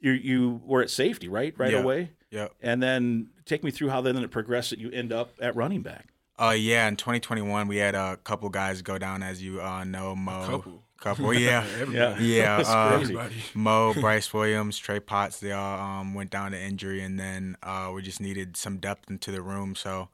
you 0.00 0.12
you 0.12 0.60
were 0.66 0.82
at 0.82 0.90
safety, 0.90 1.28
right? 1.28 1.54
Right 1.56 1.72
Yeah. 1.72 1.80
away. 1.80 2.10
Yep. 2.30 2.52
And 2.60 2.82
then 2.82 3.28
take 3.44 3.62
me 3.62 3.70
through 3.70 3.88
how 3.88 4.00
then 4.00 4.16
it 4.16 4.30
progressed 4.30 4.70
that 4.70 4.78
you 4.78 4.90
end 4.90 5.12
up 5.12 5.32
at 5.40 5.54
running 5.56 5.82
back. 5.82 6.08
Uh, 6.38 6.54
yeah, 6.56 6.86
in 6.86 6.96
2021, 6.96 7.66
we 7.66 7.76
had 7.76 7.94
a 7.94 8.18
couple 8.18 8.48
guys 8.50 8.82
go 8.82 8.98
down, 8.98 9.22
as 9.22 9.42
you 9.42 9.62
uh, 9.62 9.84
know, 9.84 10.14
Mo. 10.14 10.46
couple? 10.46 10.82
Couple, 10.98 11.34
yeah, 11.38 11.64
Everybody. 11.78 12.24
yeah. 12.24 12.56
That's 12.62 12.68
uh. 12.68 13.30
Mo, 13.54 13.94
Bryce 13.94 14.32
Williams, 14.32 14.78
Trey 14.78 15.00
Potts, 15.00 15.40
they 15.40 15.52
all 15.52 15.78
um, 15.78 16.14
went 16.14 16.30
down 16.30 16.52
to 16.52 16.60
injury, 16.60 17.02
and 17.02 17.18
then 17.18 17.56
uh, 17.62 17.90
we 17.94 18.02
just 18.02 18.20
needed 18.20 18.56
some 18.56 18.78
depth 18.78 19.10
into 19.10 19.30
the 19.30 19.40
room, 19.40 19.74
so 19.74 20.08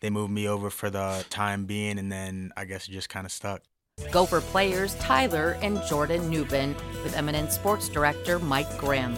they 0.00 0.10
moved 0.10 0.32
me 0.32 0.48
over 0.48 0.70
for 0.70 0.90
the 0.90 1.24
time 1.30 1.66
being, 1.66 1.98
and 1.98 2.10
then 2.10 2.52
I 2.56 2.66
guess 2.66 2.88
it 2.88 2.92
just 2.92 3.08
kind 3.08 3.26
of 3.26 3.32
stuck. 3.32 3.62
Gopher 4.10 4.40
players 4.40 4.96
Tyler 4.96 5.56
and 5.62 5.80
Jordan 5.84 6.30
Nubin 6.30 6.74
with 7.04 7.14
MNN 7.14 7.50
sports 7.50 7.88
director 7.88 8.38
Mike 8.38 8.76
Grimm. 8.76 9.16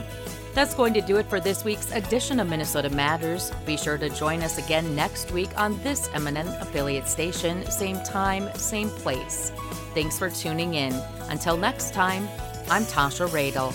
That's 0.57 0.73
going 0.73 0.95
to 0.95 1.03
do 1.03 1.19
it 1.19 1.27
for 1.27 1.39
this 1.39 1.67
week's 1.67 1.93
edition 1.93 2.41
of 2.41 2.49
Minnesota 2.49 2.89
Matters. 2.89 3.53
Be 3.67 3.77
sure 3.77 3.99
to 3.99 4.09
join 4.09 4.41
us 4.41 4.57
again 4.57 4.97
next 4.97 5.31
week 5.31 5.51
on 5.59 5.79
this 5.83 6.09
MNN 6.09 6.63
affiliate 6.63 7.07
station, 7.07 7.71
same 7.71 8.01
time, 8.05 8.49
same 8.55 8.89
place. 8.89 9.53
Thanks 9.93 10.19
for 10.19 10.31
tuning 10.31 10.73
in. 10.73 10.95
Until 11.29 11.59
next 11.59 11.93
time, 11.93 12.27
I'm 12.71 12.85
Tasha 12.85 13.29
Radel. 13.29 13.75